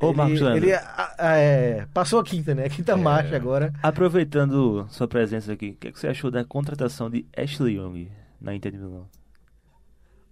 [0.01, 0.65] Ô, Marcos ele, Leandro.
[0.65, 2.65] ele a- a- é, passou a quinta, né?
[2.65, 3.73] A quinta marcha agora.
[3.83, 8.09] Aproveitando sua presença aqui, o que, é que você achou da contratação de Ashley Young
[8.39, 9.07] na Inter de Milão?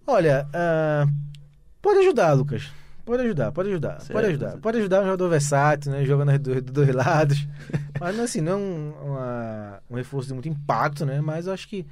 [0.06, 1.06] Olha, ah,
[1.82, 2.70] pode ajudar, Lucas.
[3.04, 4.12] Pode ajudar, pode ajudar, Certo.
[4.12, 4.56] pode ajudar.
[4.58, 6.04] Pode ajudar um jogador versátil, né?
[6.04, 7.46] Joga nas do- dos dois lados.
[7.98, 11.20] Mas assim, não é um, uma- um reforço de muito impacto, né?
[11.20, 11.86] Mas eu acho que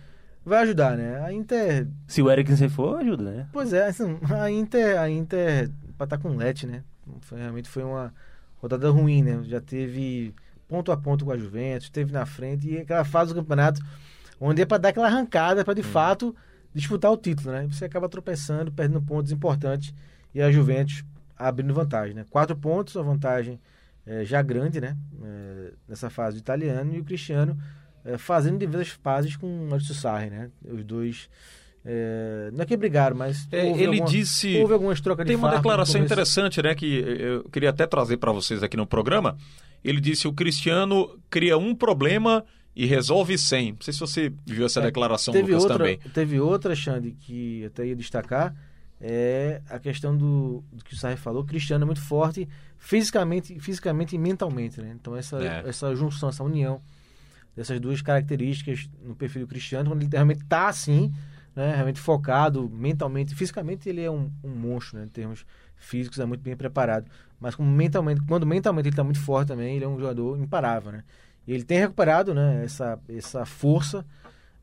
[0.45, 1.23] vai ajudar, né?
[1.25, 1.89] A Inter.
[2.07, 3.47] Se o Eriksen for, ajuda, né?
[3.53, 6.83] Pois é, assim, a Inter, a Inter pra estar com o Let, né?
[7.23, 8.13] Foi- realmente foi uma
[8.57, 9.43] rodada ruim, né?
[9.45, 10.35] Já teve
[10.69, 13.81] ponto a ponto com a Juventus, teve na frente e aquela fase do campeonato
[14.41, 16.35] onde é pra dar aquela arrancada pra de fato
[16.75, 17.67] disputar o título, né?
[17.71, 19.95] Você acaba tropeçando, perdendo pontos importantes
[20.35, 21.05] e a Juventus
[21.39, 22.25] abrindo vantagem, né?
[22.29, 23.61] Quatro pontos, uma vantagem
[24.07, 24.97] eh, já grande, né?
[25.23, 27.57] Eh, nessa fase do italiano e o Cristiano
[28.05, 30.51] eh, fazendo diversas fases com o Maurício Sarri, né?
[30.65, 31.31] Os dois
[31.89, 34.57] eh, não é que brigaram, mas É, houve ele alguma- disse.
[34.59, 36.75] houve algumas trocas de Tem uma declaração interessante, né?
[36.75, 39.37] Que eu queria até trazer para vocês aqui no programa.
[39.85, 43.73] Ele disse: o Cristiano cria um problema e resolve 100.
[43.73, 45.99] Não sei se você viu essa É, declaração, teve Lucas, outra, também.
[46.13, 48.53] Teve outra, Xande, que eu até ia destacar,
[49.01, 51.43] é a questão do, do que o Sarri falou.
[51.43, 54.95] O Cristiano é muito forte fisicamente, fisicamente e mentalmente, né?
[55.01, 55.63] Então essa, É.
[55.69, 56.81] essa junção, essa união
[57.57, 61.11] dessas duas características no perfil do Cristiano, quando ele realmente está assim,
[61.57, 61.75] né?
[61.75, 65.07] Realmente focado mentalmente, fisicamente ele é um, um monstro, né?
[65.07, 65.45] Em termos
[65.77, 67.11] físicos, é muito bem preparado.
[67.41, 70.93] Mas como mentalmente, quando mentalmente ele está muito forte também, ele é um jogador imparável,
[70.93, 71.03] né?
[71.47, 72.63] E ele tem recuperado, né?
[72.65, 74.05] Essa, essa força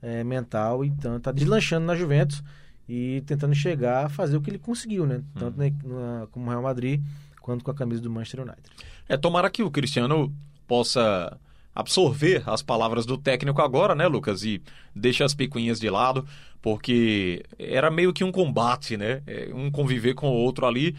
[0.02, 2.44] é, mental, então tá deslanchando na Juventus
[2.90, 5.22] e tentando chegar a fazer o que ele conseguiu, né?
[5.40, 7.02] Tanto na, na- como Real Madrid
[7.42, 8.64] quanto com a camisa do Manchester United.
[9.08, 10.34] É, tomara que o Cristiano
[10.68, 11.38] possa
[11.76, 14.44] absorver as palavras do técnico agora, né, Lucas?
[14.44, 14.62] E
[14.96, 16.26] deixa as picuinhas de lado,
[16.62, 19.22] porque era meio que um combate, né?
[19.26, 20.96] É, Um conviver com o outro ali.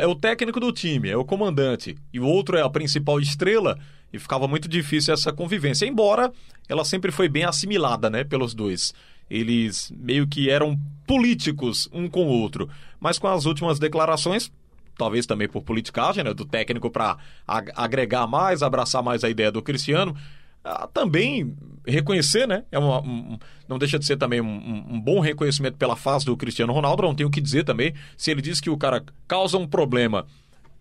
[0.00, 3.78] É o técnico do time, é o comandante, e o outro é a principal estrela,
[4.10, 5.84] e ficava muito difícil essa convivência.
[5.84, 6.32] Embora
[6.66, 8.94] ela sempre foi bem assimilada, né, pelos dois.
[9.28, 12.68] Eles meio que eram políticos um com o outro.
[12.98, 14.50] Mas com as últimas declarações,
[15.00, 17.16] talvez também por politicagem, né, do técnico para
[17.74, 20.14] agregar mais, abraçar mais a ideia do Cristiano,
[20.62, 22.64] ah, também reconhecer, né?
[22.70, 26.36] É uma, um- não deixa de ser também um, um- bom reconhecimento pela fase do
[26.36, 27.02] Cristiano Ronaldo.
[27.02, 27.94] Não tenho o que dizer também.
[28.16, 30.26] Se ele diz que o cara causa um problema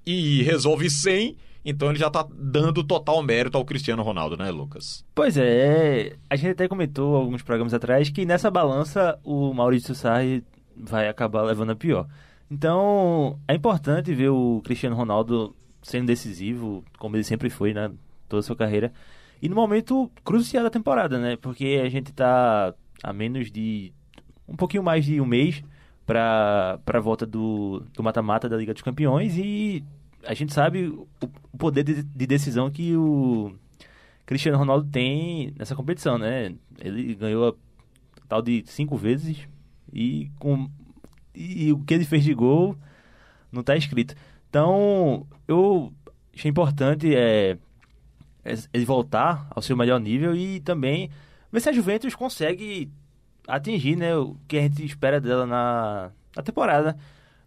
[0.06, 5.06] e resolve 100, então ele já tá dando total mérito ao Cristiano Ronaldo, né, Lucas?
[5.16, 10.44] Pois é, a gente até comentou alguns programas atrás que nessa balança o Maurício Sarri
[10.76, 12.06] vai acabar levando a pior.
[12.50, 17.92] Então, é importante ver o Cristiano Ronaldo sendo decisivo, como ele sempre foi, né,
[18.28, 18.92] toda a sua carreira.
[19.42, 21.38] E no momento crucial da temporada, né?
[21.38, 23.94] Porque a gente tá a menos de
[24.48, 25.64] um pouquinho mais de um mês
[26.06, 29.84] para a volta do mata-mata da Liga dos Campeões e
[30.26, 31.08] a gente sabe o,
[31.54, 33.54] o poder de, de decisão que o
[34.26, 36.54] Cristiano Ronaldo tem nessa competição, né?
[36.80, 37.54] Ele ganhou a
[38.28, 39.48] tal de cinco vezes
[39.94, 40.70] e com
[41.34, 42.76] e o que ele fez de gol
[43.52, 44.16] não está escrito.
[44.50, 45.94] Então, eu
[46.34, 47.58] achei importante é,
[48.44, 51.10] é ele voltar ao seu melhor nível e também
[51.52, 52.90] ver se a Juventus consegue
[53.48, 56.98] atingir né, o que a gente espera dela na, na temporada.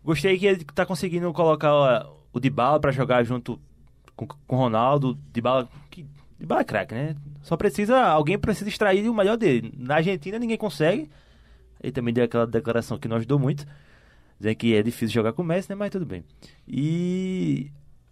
[0.04, 3.60] Gostei que ele está conseguindo colocar o Dybala para jogar junto
[4.16, 5.16] com, com o Ronaldo.
[5.32, 6.04] Dybala, que,
[6.38, 7.16] Dybala é craque, né?
[7.42, 9.72] Só precisa, alguém precisa extrair o melhor dele.
[9.76, 11.08] Na Argentina ninguém consegue.
[11.82, 13.66] Ele também deu aquela declaração que não ajudou muito.
[14.38, 15.74] Dizendo que é difícil jogar com o Messi, né?
[15.74, 16.24] Mas tudo bem.
[16.66, 17.70] E,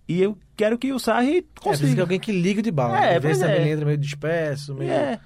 [0.09, 1.95] e eu quero que o Sarri É, consiga.
[1.95, 2.99] que alguém que ligue de bala.
[2.99, 3.21] É, né?
[3.21, 3.61] Ver pois se é.
[3.61, 4.91] ele entra meio disperso, meio...
[4.91, 5.21] É.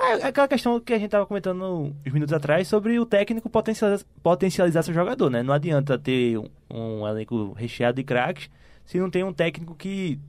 [0.00, 4.06] É aquela questão que a gente tava comentando uns minutos atrás sobre o técnico potencializar,
[4.22, 5.42] potencializar seu jogador, né?
[5.42, 8.48] Não adianta ter um, um elenco recheado de craques
[8.86, 10.20] se não tem um técnico que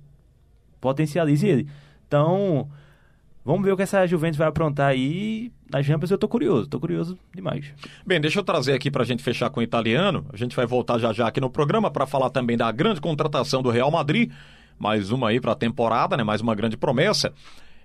[0.81, 1.67] potencialize ele.
[2.07, 2.67] Então,
[3.49, 5.51] vamos ver o que essa Juventus vai aprontar aí.
[5.71, 7.65] Na Champions eu tô curioso, tô curioso demais.
[8.05, 10.23] Bem, deixa eu trazer aqui pra gente fechar com o italiano.
[10.31, 13.63] A gente vai voltar já já aqui no programa para falar também da grande contratação
[13.63, 14.31] do Real Madrid.
[14.77, 16.23] Mais uma aí pra temporada, né?
[16.23, 17.33] Mais uma grande promessa.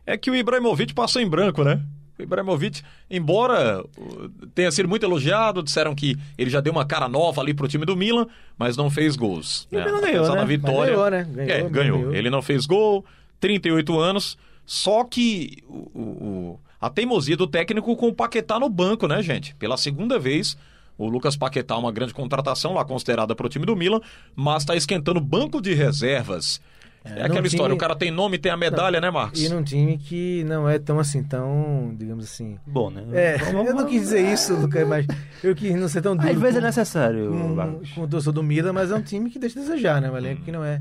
[0.07, 1.81] É que o Ibrahimovic passou em branco, né?
[2.19, 7.09] O Ibrahimovic, embora uh, tenha sido muito elogiado, disseram que ele já deu uma cara
[7.09, 8.27] nova ali pro time do Milan,
[8.59, 9.67] mas não fez gols.
[9.73, 10.37] E o Milan ganhou, né?
[10.37, 10.93] da vitória.
[10.93, 11.25] ganhou, né?
[11.25, 11.71] Ganhou, é, ganhou.
[11.71, 12.15] ganhou.
[12.15, 13.05] Ele não fez gol,
[13.41, 14.37] 38 anos.
[14.67, 19.55] Só que o, o- a teimosia do técnico com o Paquetá no banco, né, gente?
[19.57, 20.57] Pela segunda vez,
[20.99, 24.01] o Lucas Paquetá, uma grande contratação lá considerada para o time do Milan,
[24.37, 26.61] mas está esquentando banco de reservas.
[27.07, 29.43] É, num aquela time- história, o cara tem nome, tem a medalha, né, Marcos?
[29.43, 32.57] E num time que não é tão assim, tão, digamos assim.
[32.67, 33.05] Bom, né?
[33.13, 35.07] É, Vamos- eu não quis dizer isso, Lucas, mas
[35.43, 36.31] eu quis não ser tão duro.
[36.31, 37.31] Às vezes é com- necessário.
[37.31, 40.11] com, com o torcedor do Milan, mas é um time que deixa a desejar, né?
[40.11, 40.81] Um elenco que não é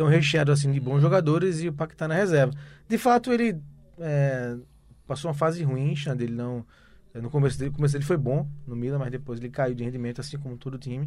[0.00, 2.54] tão recheado assim de bons jogadores e o Paquetá na reserva.
[2.88, 3.60] De fato, ele
[3.98, 4.56] é,
[5.06, 6.64] passou uma fase ruim, Xande, ele não...
[7.12, 10.18] No começo dele, começo dele foi bom no Milan, mas depois ele caiu de rendimento,
[10.18, 11.06] assim como todo o time.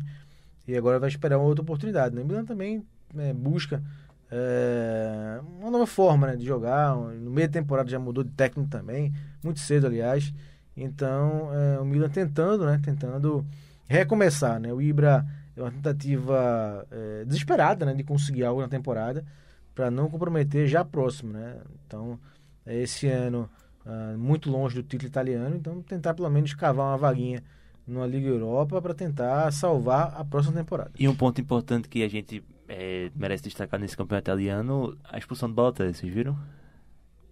[0.68, 2.14] E agora vai esperar uma outra oportunidade.
[2.14, 2.22] Né?
[2.22, 2.86] O Milan também
[3.18, 3.82] é, busca
[4.30, 6.96] é, uma nova forma né, de jogar.
[6.96, 9.12] No meio da temporada já mudou de técnico também,
[9.44, 10.32] muito cedo, aliás.
[10.78, 12.80] Então, é, o Milan tentando, né?
[12.84, 13.44] Tentando
[13.88, 14.72] recomeçar, né?
[14.72, 15.26] O Ibra
[15.56, 17.94] é uma tentativa é, desesperada, né?
[17.94, 19.26] De conseguir algo na temporada
[19.74, 21.58] para não comprometer já próximo, né?
[21.86, 22.20] Então,
[22.66, 23.50] é, esse ano
[23.86, 27.44] ah, muito longe do título italiano, então tentar pelo menos cavar uma vaguinha
[27.86, 30.92] numa Liga Europa para tentar salvar a próxima temporada.
[30.98, 35.50] E um ponto importante que a gente é, merece destacar nesse campeonato italiano, a expulsão
[35.50, 36.38] do Balotelli, vocês viram?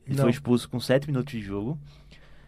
[0.06, 0.24] Ele Não.
[0.24, 1.80] foi expulso com 7 minutos de jogo.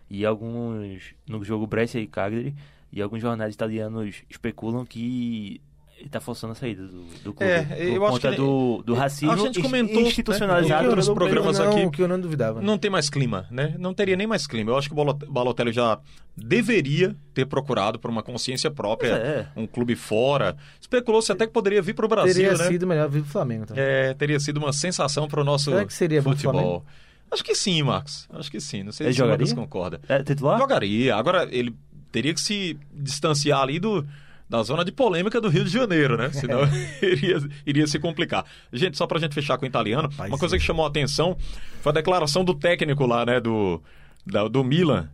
[0.09, 1.15] E alguns.
[1.27, 2.53] No jogo Brescia e Cagliari.
[2.93, 5.59] E alguns jornais italianos especulam que
[5.99, 7.43] ele tá forçando a saída do, do clube.
[7.51, 10.87] É, por eu acho conta que- do, do racismo a gente comentou, né, institucionalizado em
[10.87, 11.89] outros programas não, aqui.
[11.91, 12.59] que eu não duvidava.
[12.59, 12.65] né?
[12.65, 13.75] Não tem mais clima, né?
[13.79, 14.71] Não teria nem mais clima.
[14.71, 15.99] Eu acho que o Balot- Balotelli já
[16.35, 19.47] deveria ter procurado por uma consciência própria, é.
[19.55, 20.55] um clube fora.
[20.81, 22.67] Especulou-se até que poderia vir para o Brasil, Teria né?
[22.67, 23.83] sido melhor vir pro Flamengo também.
[23.83, 26.83] É, teria sido uma sensação para o nosso Será que seria futebol.
[27.31, 28.27] Acho que sim, Marcos.
[28.31, 28.83] Acho que sim.
[28.83, 29.55] Não sei Ele se o jogaria?
[29.55, 30.01] concorda.
[30.07, 30.59] É titular?
[30.59, 31.15] Jogaria.
[31.15, 31.73] Agora, ele
[32.13, 34.05] teria que se distanciar ali do,
[34.49, 36.29] da zona de polêmica do Rio de Janeiro, né?
[36.31, 36.61] Senão
[37.01, 38.45] iria, iria se complicar.
[38.71, 41.35] Gente, só pra gente fechar com o italiano, uma coisa que chamou a atenção
[41.81, 43.41] foi a declaração do técnico lá, né?
[43.41, 43.81] Do,
[44.25, 45.09] da- do Milan.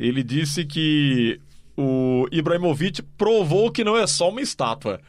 [0.00, 1.38] Ele disse que
[1.76, 5.00] o Ibrahimovic provou que não é só uma estátua.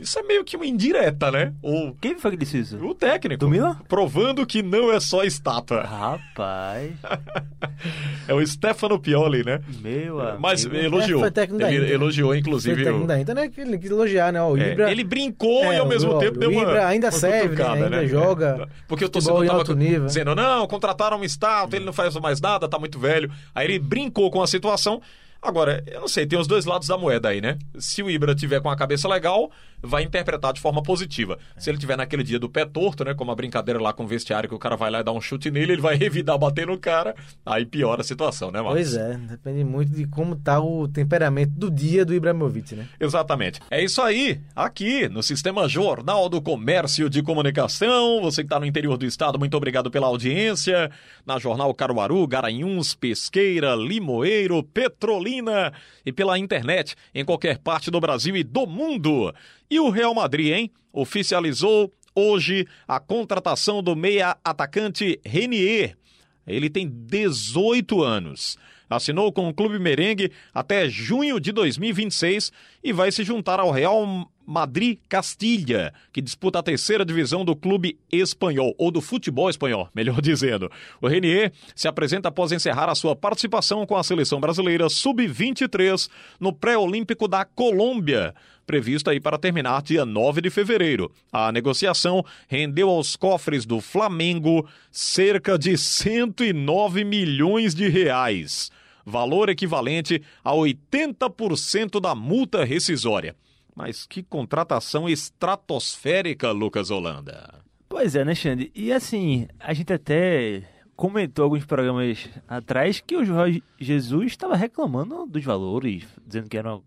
[0.00, 1.52] Isso é meio que uma indireta, né?
[1.62, 2.76] O, Quem foi que disse isso?
[2.84, 3.38] o técnico.
[3.40, 3.76] Do Milan?
[3.88, 5.82] Provando que não é só estátua.
[5.82, 6.92] Rapaz,
[8.28, 9.60] É o Stefano Pioli, né?
[9.82, 10.40] meu amigo.
[10.40, 11.20] Mas elogiou.
[11.20, 11.94] É, foi técnico da ele Inter.
[11.94, 12.76] elogiou, Foi inclusive.
[12.84, 13.48] técnico o- da Inter, né?
[13.48, 14.42] Que ele quis elogiar, né?
[14.42, 16.62] O É, Ibra, ele brincou e É, ao mesmo o- tempo deu o uma.
[16.62, 17.68] Ibra ainda uma serve, né?
[17.84, 20.06] Ainda joga Porque o torcedor tava alto nível.
[20.06, 23.30] dizendo: não, contrataram uma estátua, ele não faz mais nada, tá muito velho.
[23.54, 25.00] Aí ele brincou com a situação.
[25.42, 27.56] Agora, eu não sei, tem os dois lados da moeda aí, né?
[27.78, 29.50] Se o Ibra tiver com a cabeça legal,
[29.82, 31.38] vai interpretar de forma positiva.
[31.56, 33.14] Se ele tiver naquele dia do pé torto, né?
[33.14, 35.20] Como a brincadeira lá com o vestiário, que o cara vai lá e dá um
[35.20, 37.14] chute nele, ele vai revidar, bater no cara,
[37.44, 38.74] aí piora a situação, né, Marcos?
[38.74, 42.86] Pois é, depende muito de como tá o temperamento do dia do Ibrahimovic, né?
[42.98, 43.60] Exatamente.
[43.70, 48.20] É isso aí, aqui no Sistema Jornal do Comércio de Comunicação.
[48.22, 50.90] Você que está no interior do estado, muito obrigado pela audiência.
[51.26, 55.72] Na Jornal Caruaru, Garanhuns, Pesqueira, Limoeiro, Petrolina
[56.04, 59.32] e pela internet em qualquer parte do Brasil e do mundo.
[59.70, 60.70] E o Real Madrid, hein?
[60.92, 65.96] Oficializou hoje a contratação do meia atacante Renier.
[66.44, 68.58] Ele tem 18 anos.
[68.88, 72.50] Assinou com o Clube Merengue até junho de 2026
[72.82, 78.00] e vai se juntar ao Real Madrid Castilha, que disputa a terceira divisão do clube
[78.10, 80.68] espanhol, ou do futebol espanhol, melhor dizendo.
[81.00, 86.10] O Renier se apresenta após encerrar a sua participação com a seleção brasileira sub-23
[86.40, 88.34] no pré-olímpico da Colômbia,
[88.70, 91.10] previsto aí para terminar dia 9 de fevereiro.
[91.32, 98.70] A negociação rendeu aos cofres do Flamengo cerca de 109 milhões de reais,
[99.04, 103.34] valor equivalente a 80% da multa rescisória.
[103.74, 107.52] Mas que contratação estratosférica, Lucas Holanda.
[107.88, 108.70] Pois é, né, Xande?
[108.72, 110.62] E assim, a gente até
[110.94, 116.84] comentou alguns programas atrás que o Jorge Jesus estava reclamando dos valores, dizendo que eram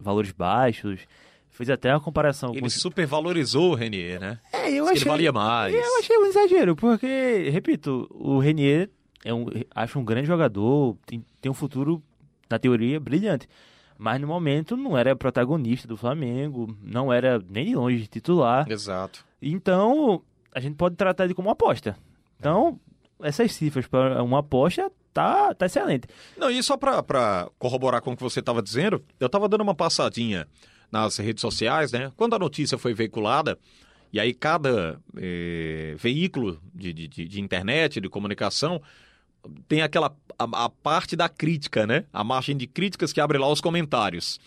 [0.00, 1.00] valores baixos.
[1.56, 4.38] Fez até uma comparação com Ele supervalorizou o Renier, né?
[4.52, 5.02] É, eu que achei.
[5.04, 5.74] ele valia mais.
[5.74, 8.90] Eu achei um exagero, porque, repito, o Renier
[9.24, 12.02] é um, acho um grande jogador, tem, tem um futuro,
[12.50, 13.48] na teoria, brilhante.
[13.96, 18.70] Mas no momento não era protagonista do Flamengo, não era nem de longe titular.
[18.70, 19.24] Exato.
[19.40, 20.20] Então,
[20.54, 21.96] a gente pode tratar ele como uma aposta.
[22.38, 22.78] Então,
[23.22, 26.06] essas cifras para uma aposta tá, tá excelente.
[26.36, 29.74] Não, e só pra corroborar com o que você estava dizendo, eu estava dando uma
[29.74, 30.46] passadinha
[30.90, 32.12] nas redes sociais, né?
[32.16, 33.58] Quando a notícia foi veiculada,
[34.12, 38.80] e aí cada eh, veículo de, de, de- internet, de comunicação,
[39.68, 42.04] tem aquela a, a parte da crítica, né?
[42.12, 44.38] A margem de críticas que abre lá os comentários.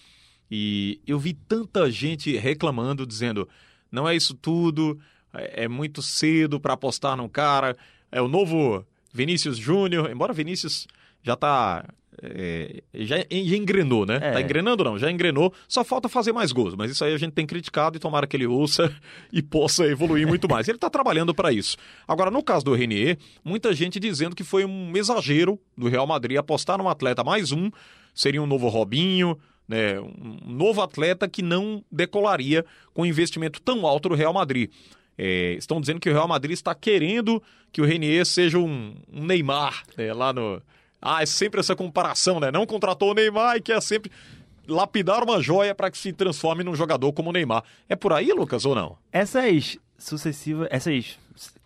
[0.49, 3.47] E eu vi tanta gente reclamando, dizendo:
[3.91, 4.99] não é isso tudo,
[5.33, 7.77] é, é muito cedo para apostar num cara,
[8.11, 10.87] é o novo Vinícius Júnior, embora Vinícius
[11.21, 11.85] já tá.
[12.21, 14.19] É, já, já engrenou, né?
[14.21, 14.31] É.
[14.31, 17.33] Tá engrenando não, já engrenou, só falta fazer mais gols, mas isso aí a gente
[17.33, 18.93] tem criticado e tomara que ele ouça
[19.31, 20.67] e possa evoluir muito mais.
[20.67, 21.77] Ele tá trabalhando para isso.
[22.07, 26.37] Agora, no caso do Renier, muita gente dizendo que foi um exagero do Real Madrid
[26.37, 27.69] apostar num atleta mais um,
[28.13, 33.85] seria um novo Robinho, né, um novo atleta que não decolaria com um investimento tão
[33.85, 34.71] alto do Real Madrid.
[35.15, 39.25] É, estão dizendo que o Real Madrid está querendo que o Renier seja um, um
[39.25, 40.61] Neymar, né, lá no...
[41.01, 42.51] Ah, é sempre essa comparação, né?
[42.51, 44.11] Não contratou o Neymar e quer sempre
[44.67, 47.63] lapidar uma joia para que se transforme num jogador como o Neymar.
[47.87, 48.97] É por aí, Lucas, ou não?
[49.11, 51.17] Essas sucessivas, essas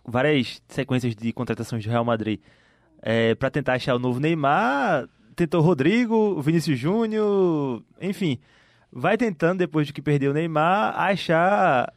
[0.06, 2.40] várias sequências de contratações do Real Madrid
[3.02, 8.38] é, para tentar achar o novo Neymar, tentou Rodrigo, Vinícius Júnior, enfim,
[8.90, 11.92] vai tentando depois de que perdeu o Neymar achar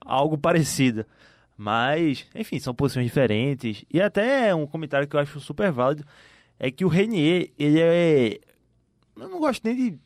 [0.00, 1.04] algo parecido.
[1.56, 3.84] Mas, enfim, são posições diferentes.
[3.92, 6.04] E até um comentário que eu acho super válido
[6.64, 8.40] é que o Renier, ele é.
[9.14, 9.98] Eu não gosto nem de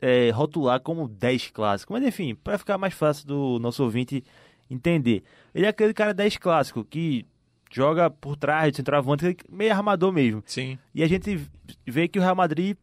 [0.00, 4.22] é, rotular como 10 clássico, mas enfim, para ficar mais fácil do nosso ouvinte
[4.70, 5.24] entender.
[5.52, 7.26] Ele é aquele cara 10 clássico que
[7.68, 10.40] joga por trás de centroavante, meio armador mesmo.
[10.46, 10.78] Sim.
[10.94, 11.44] E a gente
[11.84, 12.76] vê que o Real Madrid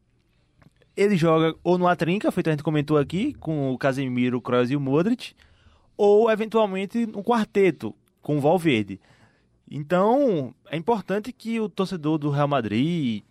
[0.98, 4.70] ele joga ou no trinca, feito a gente comentou aqui, com o Casemiro, o Kroos
[4.70, 5.34] e o Modric,
[5.96, 9.00] ou eventualmente um quarteto com o Valverde.
[9.70, 13.24] Então, é importante que o torcedor do Real Madrid,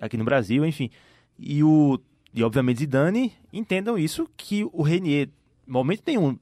[0.00, 0.90] aqui no Brasil, enfim,
[1.38, 2.00] e o
[2.34, 5.28] e obviamente Zidane entendam isso que o Renier,
[5.66, 6.38] momento nenhum,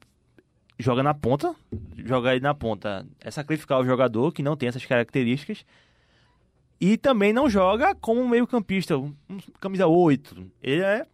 [0.78, 1.54] joga na ponta,
[1.96, 5.64] jogar ele na ponta é sacrificar o jogador que não tem essas características.
[6.80, 9.14] E também não joga como um meio-campista, um,
[9.60, 10.50] camisa 8.
[10.62, 11.06] Ele é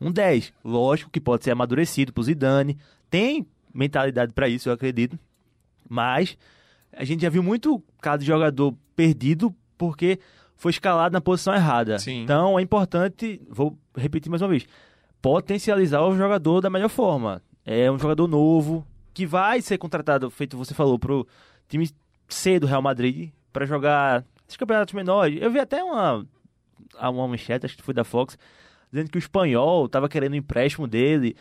[0.00, 0.54] um 10.
[0.64, 2.78] Lógico que pode ser amadurecido pro Zidane.
[3.10, 5.18] Tem mentalidade para isso, eu acredito.
[5.86, 6.38] Mas
[6.96, 10.18] a gente já viu muito caso de jogador perdido porque
[10.56, 11.98] foi escalado na posição errada.
[11.98, 12.22] Sim.
[12.22, 14.66] Então é importante, vou repetir mais uma vez,
[15.20, 17.42] potencializar o jogador da melhor forma.
[17.64, 21.26] É um jogador novo que vai ser contratado, feito você falou, pro
[21.68, 21.90] time
[22.28, 25.38] C do Real Madrid para jogar esses campeonatos menores.
[25.40, 26.26] Eu vi até uma
[26.98, 28.38] uma manchete, acho que foi da Fox,
[28.90, 31.36] dizendo que o espanhol tava querendo um empréstimo dele.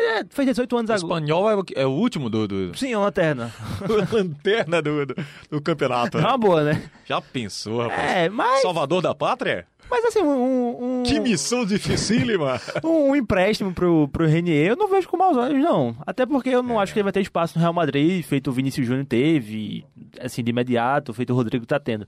[0.00, 1.20] Ele é- fez 18 anos O agora.
[1.20, 3.52] espanhol é o, é o último do, do Sim, é uma lanterna.
[4.12, 5.14] lanterna do, do,
[5.50, 6.18] do campeonato.
[6.18, 6.90] É uma boa, né?
[7.04, 8.12] Já pensou, rapaz?
[8.12, 9.66] É, mas, Salvador da pátria?
[9.90, 12.60] mas assim, um, um, Que missão dificílima!
[12.84, 15.96] um, um empréstimo pro, pro Renier, eu não vejo com maus olhos, não.
[16.06, 18.52] Até porque eu não acho que ele vai ter espaço no Real Madrid, feito o
[18.52, 19.84] Vinícius Júnior teve,
[20.20, 22.06] assim, de imediato, feito o Rodrigo tá tendo.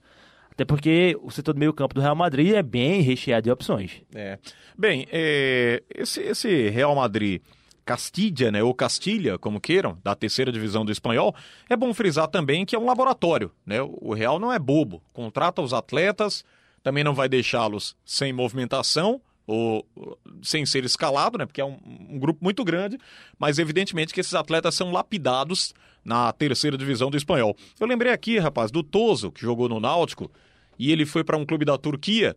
[0.49, 4.01] Até porque o setor do meio campo do Real Madrid é bem recheado de opções.
[4.13, 4.37] É.
[4.77, 7.41] Bem, é, esse, esse Real Madrid
[7.85, 11.35] Castilla, né, ou Castilha, como queiram, da terceira divisão do espanhol,
[11.69, 13.51] é bom frisar também que é um laboratório.
[13.65, 13.81] Né?
[13.81, 15.01] O Real não é bobo.
[15.11, 16.45] Contrata os atletas,
[16.81, 21.45] também não vai deixá-los sem movimentação ou ou sem ser escalado, né?
[21.45, 21.77] Porque é um,
[22.09, 22.97] um grupo muito grande,
[23.37, 25.73] mas evidentemente que esses atletas são lapidados
[26.03, 27.55] na terceira divisão do espanhol.
[27.79, 30.31] Eu lembrei aqui, rapaz, do Toso, que jogou no Náutico,
[30.77, 32.35] e ele foi para um clube da Turquia,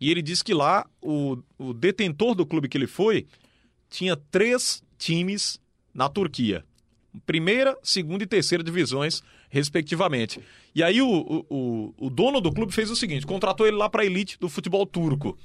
[0.00, 3.26] e ele disse que lá o, o detentor do clube que ele foi
[3.90, 5.60] tinha três times
[5.94, 6.64] na Turquia.
[7.26, 10.40] Primeira, segunda e terceira divisões, respectivamente.
[10.74, 14.02] E aí o, o, o- dono do clube fez o seguinte: contratou ele lá para
[14.02, 15.36] a elite do futebol turco.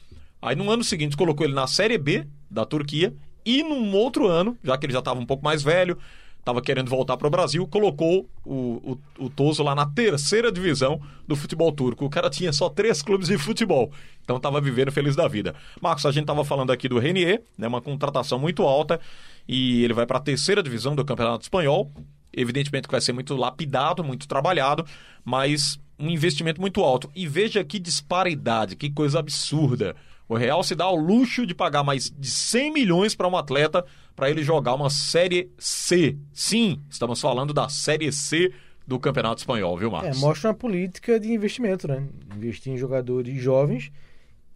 [0.42, 3.14] Aí no ano seguinte colocou ele na Série B da Turquia
[3.46, 5.98] e num outro ano, já que ele já estava um pouco mais velho,
[6.44, 11.02] estava querendo voltar para o Brasil, colocou o, o, o Toso lá na terceira divisão
[11.26, 12.04] do futebol turco.
[12.04, 13.92] O cara tinha só três clubes de futebol,
[14.22, 15.56] então estava vivendo feliz da vida.
[15.82, 19.00] Marcos, a gente estava falando aqui do Renier, né, uma contratação muito alta,
[19.48, 21.90] e ele vai para a terceira divisão do Campeonato Espanhol.
[22.36, 24.86] Evidentemente que vai ser muito lapidado, muito trabalhado,
[25.24, 27.10] mas um investimento muito alto.
[27.16, 29.96] E veja que disparidade, que coisa absurda.
[30.34, 33.86] O Real se dá ao luxo de pagar mais de 100 milhões para um atleta
[34.16, 36.18] para ele jogar uma Série C.
[36.34, 38.52] Sim, estamos falando da Série C
[38.88, 40.18] do Campeonato Espanhol, viu, Marcos?
[40.18, 42.04] É, mostra uma política de investimento, né?
[42.36, 43.92] Investir em jogadores jovens,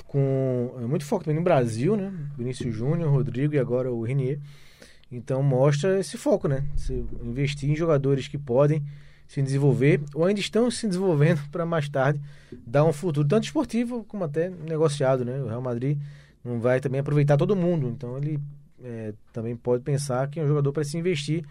[0.08, 2.12] com é, muito foco também no Brasil, né?
[2.36, 4.40] Vinícius Júnior, Rodrigo e agora o Renier.
[5.12, 6.66] Então mostra esse foco, né?
[6.76, 8.84] Você investir em jogadores que podem
[9.28, 12.20] se desenvolver ou ainda estão se desenvolvendo para mais tarde
[12.66, 15.40] dar um futuro tanto esportivo como até negociado, né?
[15.42, 15.98] O Real Madrid
[16.44, 18.40] não vai também aproveitar todo mundo, então ele
[18.84, 21.44] é, também pode pensar que é um jogador para se investir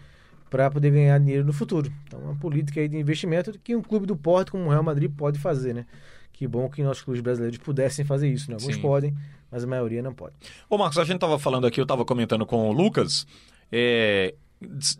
[0.49, 1.91] para poder ganhar dinheiro no futuro.
[2.05, 5.11] Então, uma política aí de investimento que um clube do porte como o Real Madrid
[5.11, 5.85] pode fazer, né?
[6.31, 8.55] Que bom que nossos clubes brasileiros pudessem fazer isso, né?
[8.55, 8.81] Alguns Sim.
[8.81, 9.15] podem,
[9.51, 10.35] mas a maioria não pode.
[10.69, 13.27] Ô, Marcos, a gente tava falando aqui, eu tava comentando com o Lucas.
[13.71, 14.33] é,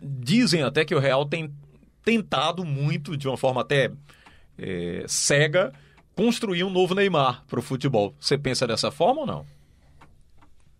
[0.02, 1.52] dizem até que o Real tem
[2.08, 3.90] tentado muito, de uma forma até
[4.56, 5.74] é, cega,
[6.16, 8.14] construir um novo Neymar para o futebol.
[8.18, 9.44] Você pensa dessa forma ou não?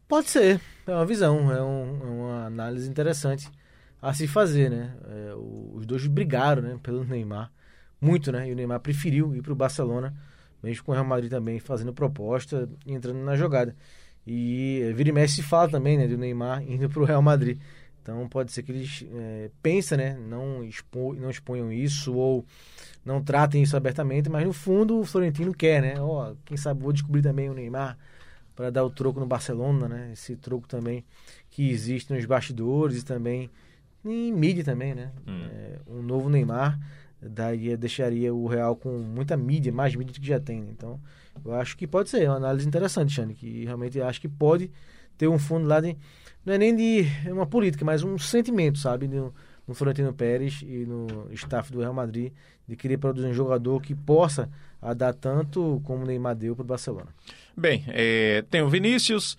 [0.09, 3.47] Pode ser, é uma visão, é, um- é uma análise interessante
[4.01, 4.97] a se fazer, né?
[5.07, 5.35] É,
[5.75, 7.53] os dois brigaram, né, pelo Neymar,
[8.01, 8.49] muito, né?
[8.49, 10.15] E o Neymar preferiu ir para o Barcelona,
[10.63, 13.77] mesmo com o Real Madrid também fazendo proposta entrando na jogada.
[14.27, 17.21] E é, vira e mexe se fala também, né, do Neymar indo para o Real
[17.21, 17.59] Madrid.
[18.09, 22.43] Então pode ser que eles é, pensem, né, não, expo, não exponham isso ou
[23.05, 26.01] não tratem isso abertamente, mas no fundo o Florentino quer, né?
[26.01, 27.99] Ó, quem sabe vou descobrir também o Neymar
[28.57, 30.11] para dar o troco no Barcelona, né?
[30.15, 31.05] Esse troco também
[31.51, 33.51] que existe nos bastidores e também
[34.03, 35.13] em mídia também, né?
[35.53, 36.81] É, um novo Neymar
[37.21, 40.63] daí deixaria o Real com muita mídia, mais mídia do que já tem.
[40.63, 40.69] né?
[40.71, 40.99] Então,
[41.45, 44.71] eu acho que pode ser uma análise interessante, Xane, que realmente acho que pode
[45.19, 45.97] ter um fundo lá de
[46.49, 49.33] não é nem de uma política, mas um sentimento, sabe, no,
[49.67, 52.33] no Florentino Pérez e no staff do Real Madrid
[52.67, 54.49] de querer produzir um jogador que possa
[54.81, 57.09] a dar tanto como o Neymar deu para o Barcelona.
[57.57, 59.37] Bem, é, tem o Vinícius.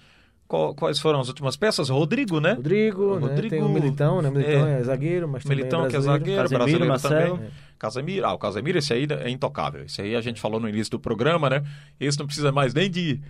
[0.48, 1.90] Qual- quais foram as últimas peças?
[1.90, 2.54] Rodrigo, né?
[2.54, 3.28] Rodrigo, né?
[3.28, 4.32] Rodrigo, tem o Militão, né?
[4.32, 7.38] Militão é, é, zagueiro, mas também Militão, é que é zagueiro, Casemiro, brasileiro Marcelo.
[7.38, 7.52] também.
[7.78, 9.84] Casemiro, ah, o Casemiro, esse aí é intocável.
[9.86, 11.64] Esse aí a gente falou no início do programa, né?
[12.00, 13.22] Esse não precisa mais nem de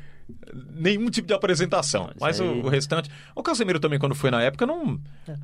[0.75, 2.05] nenhum tipo de apresentação.
[2.09, 3.09] Isso Mas o, aí- o restante.
[3.35, 4.99] O Casemiro também, quando foi na época, não,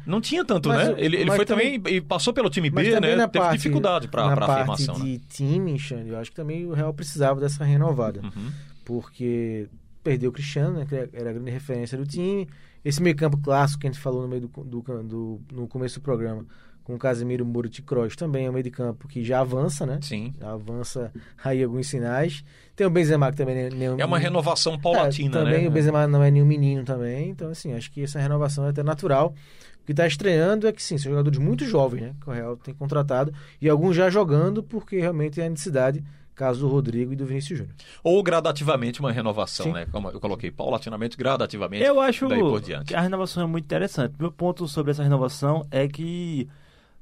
[0.05, 0.93] não tinha tanto, Mas né?
[0.93, 3.15] o- Ele, ele foi também- também, e passou pelo time B, né?
[3.15, 5.19] na Teve parte, dificuldade para a parte afirmação, de né?
[5.29, 8.21] time, Xande, eu acho que também o Real precisava dessa renovada.
[8.21, 8.51] Uhum.
[8.83, 9.67] Porque
[10.03, 12.47] perdeu o Cristiano, né, que era a grande referência do time.
[12.83, 15.99] Esse meio campo clássico que a gente falou no meio do, do, do- no começo
[15.99, 16.45] do programa,
[16.85, 19.99] com o Casemiro, Muro Kroos, também é um meio de campo que já avança, né?
[20.01, 20.33] Sim.
[20.39, 21.11] Já avança
[21.43, 22.45] aí alguns sinais.
[22.75, 25.67] Tem o Benzema que também nem- nem É uma renovação paulatina, é, também né?
[25.67, 28.83] o Benzema não é nenhum menino também, então assim, acho que essa renovação é até
[28.83, 29.33] natural.
[29.81, 32.13] O que está estreando é que sim, são jogadores muito jovens, né?
[32.21, 36.03] Que o Real tem contratado e alguns já jogando porque realmente é a necessidade,
[36.35, 37.75] caso do Rodrigo e do Vinícius Júnior.
[38.03, 39.73] Ou gradativamente uma renovação, Sim.
[39.73, 39.87] né?
[39.91, 41.83] Como eu coloquei, paulatinamente, gradativamente.
[41.83, 42.87] Eu acho daí por diante.
[42.89, 44.13] que a renovação é muito interessante.
[44.19, 46.47] Meu ponto sobre essa renovação é que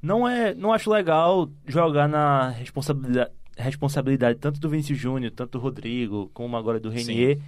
[0.04, 5.60] não é, não acho legal jogar na responsabilidade, responsabilidade tanto do Vinícius Júnior, tanto do
[5.60, 7.39] Rodrigo, como agora do Renier,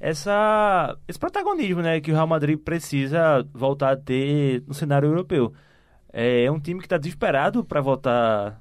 [0.00, 5.52] essa esse protagonismo, né, que o Real Madrid precisa voltar a ter no cenário europeu.
[6.12, 8.60] É um time que está desesperado para voltar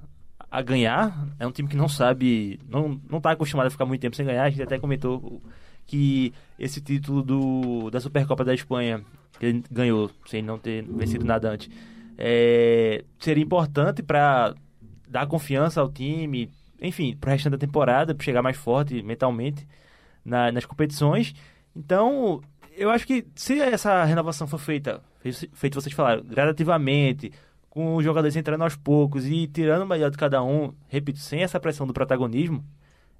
[0.51, 1.27] a ganhar.
[1.39, 4.27] É um time que não sabe, não não está acostumado a ficar muito tempo sem
[4.27, 4.43] ganhar.
[4.43, 5.41] A gente até comentou
[5.87, 9.03] que esse título do, da Supercopa da Espanha,
[9.39, 11.67] que ele ganhou sem não ter vencido nada antes,
[12.21, 14.53] é, seria importante para
[15.07, 16.51] dar confiança ao time,
[16.81, 19.65] enfim, para o restante da temporada, para chegar mais forte mentalmente
[20.23, 21.33] na- nas competições.
[21.73, 22.41] Então,
[22.75, 27.31] eu acho que se essa renovação for feita, fe- feito vocês falaram, gradativamente,
[27.69, 31.41] com os jogadores entrando aos poucos e tirando o melhor de cada um, repito, sem
[31.41, 32.65] essa pressão do protagonismo,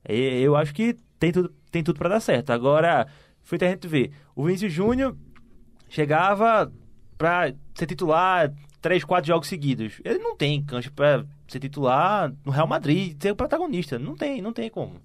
[0.03, 2.49] é, eu acho que tem tudo, tem tudo para dar certo.
[2.51, 3.07] Agora,
[3.43, 5.15] feito a gente ver, o Vinícius Júnior
[5.87, 6.71] chegava
[7.17, 8.51] para ser titular
[8.81, 9.99] três, quatro jogos seguidos.
[10.03, 13.97] Ele não tem cancha para ser titular no Real Madrid, ser o protagonista.
[13.99, 14.95] Não tem, não tem como.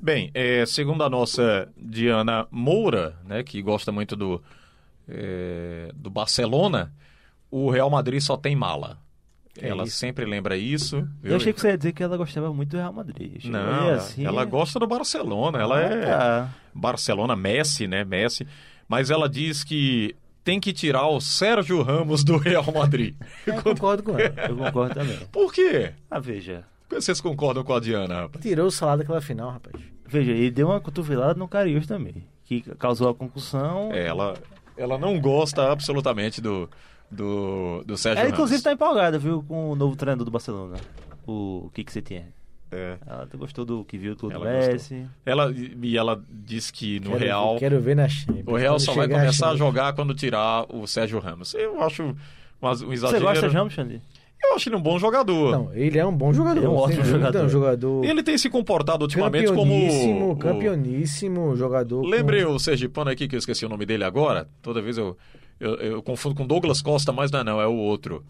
[0.00, 4.40] Bem, é, segundo a nossa Diana Moura, né, que gosta muito do,
[5.08, 6.92] é, do Barcelona,
[7.50, 8.98] o Real Madrid só tem mala.
[9.60, 9.96] É ela isso.
[9.96, 11.00] sempre lembra isso.
[11.20, 11.32] viu?
[11.32, 13.44] Eu achei que você ia dizer que ela gostava muito do Real Madrid.
[13.46, 15.58] Não, assim, ela é- gosta do Barcelona.
[15.58, 16.54] Ela é Ah, tá.
[16.72, 18.04] Barcelona, Messi, né?
[18.04, 18.46] Messi.
[18.86, 20.14] Mas ela diz que
[20.48, 23.14] tem que tirar o Sérgio Ramos do Real Madrid.
[23.46, 24.34] Eu concordo com ela.
[24.48, 25.18] Eu concordo também.
[25.30, 25.92] Por quê?
[26.10, 26.64] Ah, veja.
[26.88, 28.42] Por que vocês concordam com a Diana, rapaz?
[28.42, 29.76] Tirou o salário daquela final, rapaz.
[30.06, 33.92] Veja, ele deu uma cotovelada no Cariús também, que causou a concussão.
[33.92, 34.38] É, ela,
[34.74, 36.66] ela não gosta absolutamente do,
[37.10, 38.38] do, do Sérgio Ela, Ramos.
[38.38, 40.78] inclusive, tá empolgada, viu, com o novo treinador do Barcelona,
[41.26, 42.24] o Kik Setien.
[42.70, 42.96] É.
[43.06, 45.06] Ela gostou do que viu do Ela Messi.
[45.24, 45.52] Ela,
[45.82, 48.44] e ela diz que no quero, Real Quero ver na Champions.
[48.46, 49.58] o Real só vai começar a Champions.
[49.58, 51.54] jogar quando tirar o Sérgio Ramos.
[51.54, 52.14] Eu acho um, um
[52.60, 53.24] Você exagero.
[53.24, 54.02] gosta de Ramos, Xande?
[54.44, 55.50] Eu acho ele um bom jogador.
[55.50, 56.58] Não, ele é um bom jogador.
[56.58, 57.38] Ele é um ótimo jogador.
[57.38, 59.62] É um jogador Ele tem se comportado ultimamente como.
[59.72, 62.02] campeoníssimo, o- campeoníssimo jogador.
[62.02, 64.46] com- Lembrei o Sergipano aqui que eu esqueci o nome dele agora.
[64.62, 65.16] Toda vez eu,
[65.58, 68.24] eu, eu confundo com Douglas Costa, mas não é não, é o outro.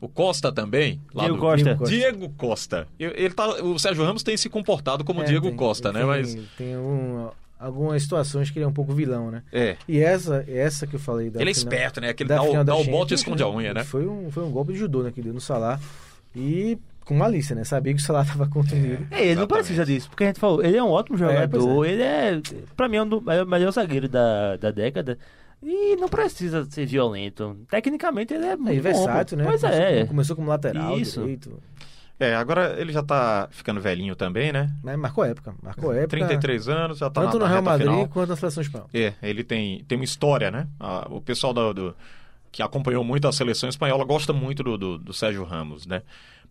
[0.00, 1.00] O Costa também.
[1.12, 1.64] lá Diego do- Costa.
[1.64, 1.96] Diego Costa.
[1.96, 2.88] Diego Costa.
[2.98, 6.00] Eu- Ele tá, o Sérgio Ramos tem se comportado como É, Diego tem- Costa, né?
[6.00, 6.38] tem- Mas.
[6.56, 7.28] Tem um-
[7.58, 9.42] algumas situações que ele é um pouco vilão, né?
[9.52, 9.76] É.
[9.88, 12.10] E essa, essa que eu falei da Ele é final- esperto, né?
[12.10, 13.82] Aquele da dá, o- dá o bote e esconde a unha, né?
[13.82, 15.10] Foi um, foi um golpe de judô, né?
[15.10, 15.80] Que deu no Salah.
[16.36, 17.64] E com malícia, né?
[17.64, 19.06] Sabia que o Salah tava contundido.
[19.10, 19.48] É, ele não Exatamente.
[19.48, 22.40] precisa disso, porque a gente falou, ele é um ótimo jogador, pois ele é,
[22.76, 25.18] pra mim, é um do- é o melhor zagueiro da, da década.
[25.62, 27.58] E não precisa ser violento.
[27.70, 29.44] Tecnicamente ele é muito bom, versátil, né?
[29.44, 30.06] Pois Começou- é.
[30.06, 31.20] Começou como lateral, Isso.
[31.20, 31.60] direito.
[32.20, 34.70] É, agora ele já tá ficando velhinho também, né?
[34.82, 35.54] Mas marcou época.
[35.62, 36.08] Marcou época.
[36.08, 38.08] 33 anos, já tá Tanto na, no na Real reta Madrid final.
[38.08, 38.90] quanto na seleção espanhola.
[38.92, 40.66] É, ele tem, tem uma história, né?
[40.80, 41.96] Ah, o pessoal do, do-
[42.50, 46.02] que acompanhou muito a seleção espanhola gosta muito do, do, do Sérgio Ramos, né?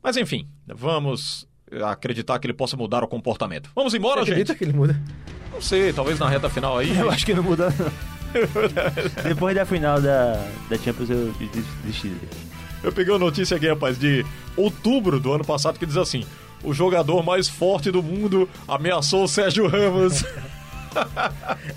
[0.01, 1.47] Mas enfim, vamos
[1.85, 3.69] acreditar que ele possa mudar o comportamento.
[3.75, 4.57] Vamos embora, Você acredita gente?
[4.59, 4.97] que ele muda?
[5.51, 6.97] Não sei, talvez na reta final aí.
[6.97, 7.73] Eu acho que não muda.
[9.23, 10.33] Depois da final da,
[10.69, 12.13] da Champions eu des- desisti.
[12.83, 14.25] Eu peguei uma notícia aqui, rapaz, de
[14.55, 16.23] outubro do ano passado que diz assim:
[16.63, 20.23] o jogador mais forte do mundo ameaçou o Sérgio Ramos.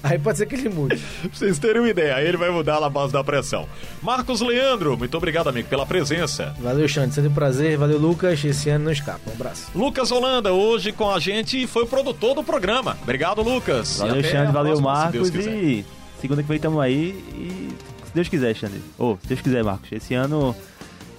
[0.03, 0.97] Aí pode ser que ele mude.
[0.97, 3.69] pra vocês terem uma ideia, aí ele vai mudar na base da pressão.
[4.01, 6.55] Marcos Leandro, muito obrigado, amigo, pela presença.
[6.59, 7.15] Valeu, Xande.
[7.15, 7.77] Sempre um prazer.
[7.77, 8.43] Valeu, Lucas.
[8.43, 9.21] Esse ano não escapa.
[9.29, 9.67] Um abraço.
[9.75, 12.97] Lucas Holanda, hoje com a gente, foi o produtor do programa.
[13.03, 13.99] Obrigado, Lucas.
[13.99, 15.47] Valeu, Xande, valeu, próxima, se Deus Marcos.
[15.47, 15.65] quiser.
[15.65, 15.85] E
[16.21, 17.11] segunda que vem tamo aí.
[17.35, 17.69] E
[18.07, 18.81] se Deus quiser, Xande.
[18.99, 19.91] Ô, se Deus quiser, Marcos.
[19.93, 20.55] Esse ano.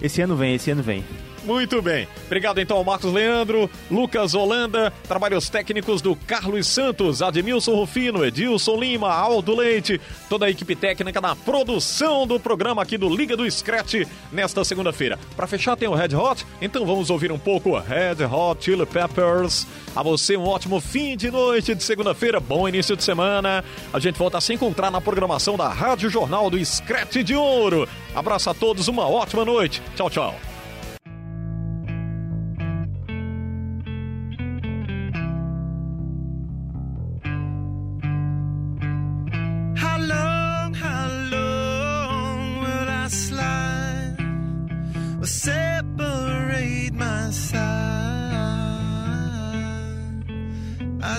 [0.00, 1.04] Esse ano vem, esse ano vem.
[1.44, 2.06] Muito bem.
[2.26, 8.76] Obrigado então ao Marcos Leandro, Lucas Holanda, trabalhos técnicos do Carlos Santos, Admilson Rufino, Edilson
[8.76, 13.50] Lima, Aldo Leite, toda a equipe técnica na produção do programa aqui do Liga do
[13.50, 15.18] Scratch nesta segunda-feira.
[15.36, 19.66] Para fechar tem o Red Hot, então vamos ouvir um pouco Red Hot Chili Peppers.
[19.94, 23.64] A você um ótimo fim de noite de segunda-feira, bom início de semana.
[23.92, 27.88] A gente volta a se encontrar na programação da Rádio Jornal do Scratch de Ouro.
[28.14, 29.82] Abraço a todos, uma ótima noite.
[29.96, 30.51] Tchau, tchau.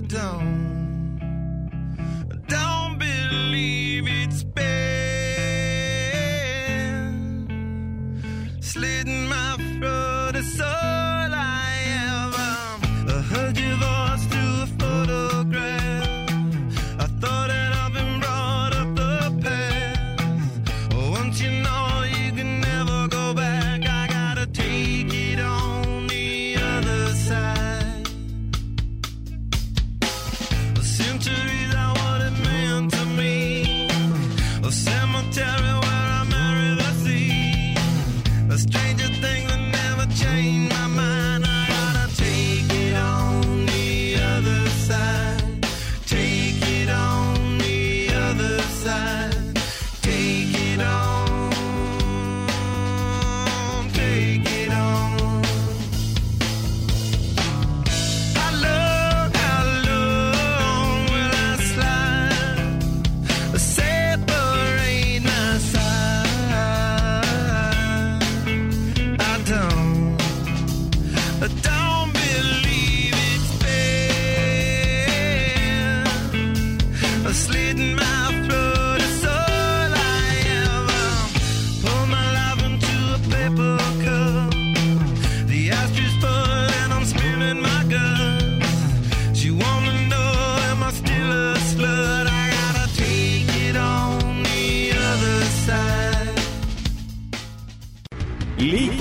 [0.08, 0.62] Don't,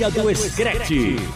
[0.09, 1.32] do Scratch.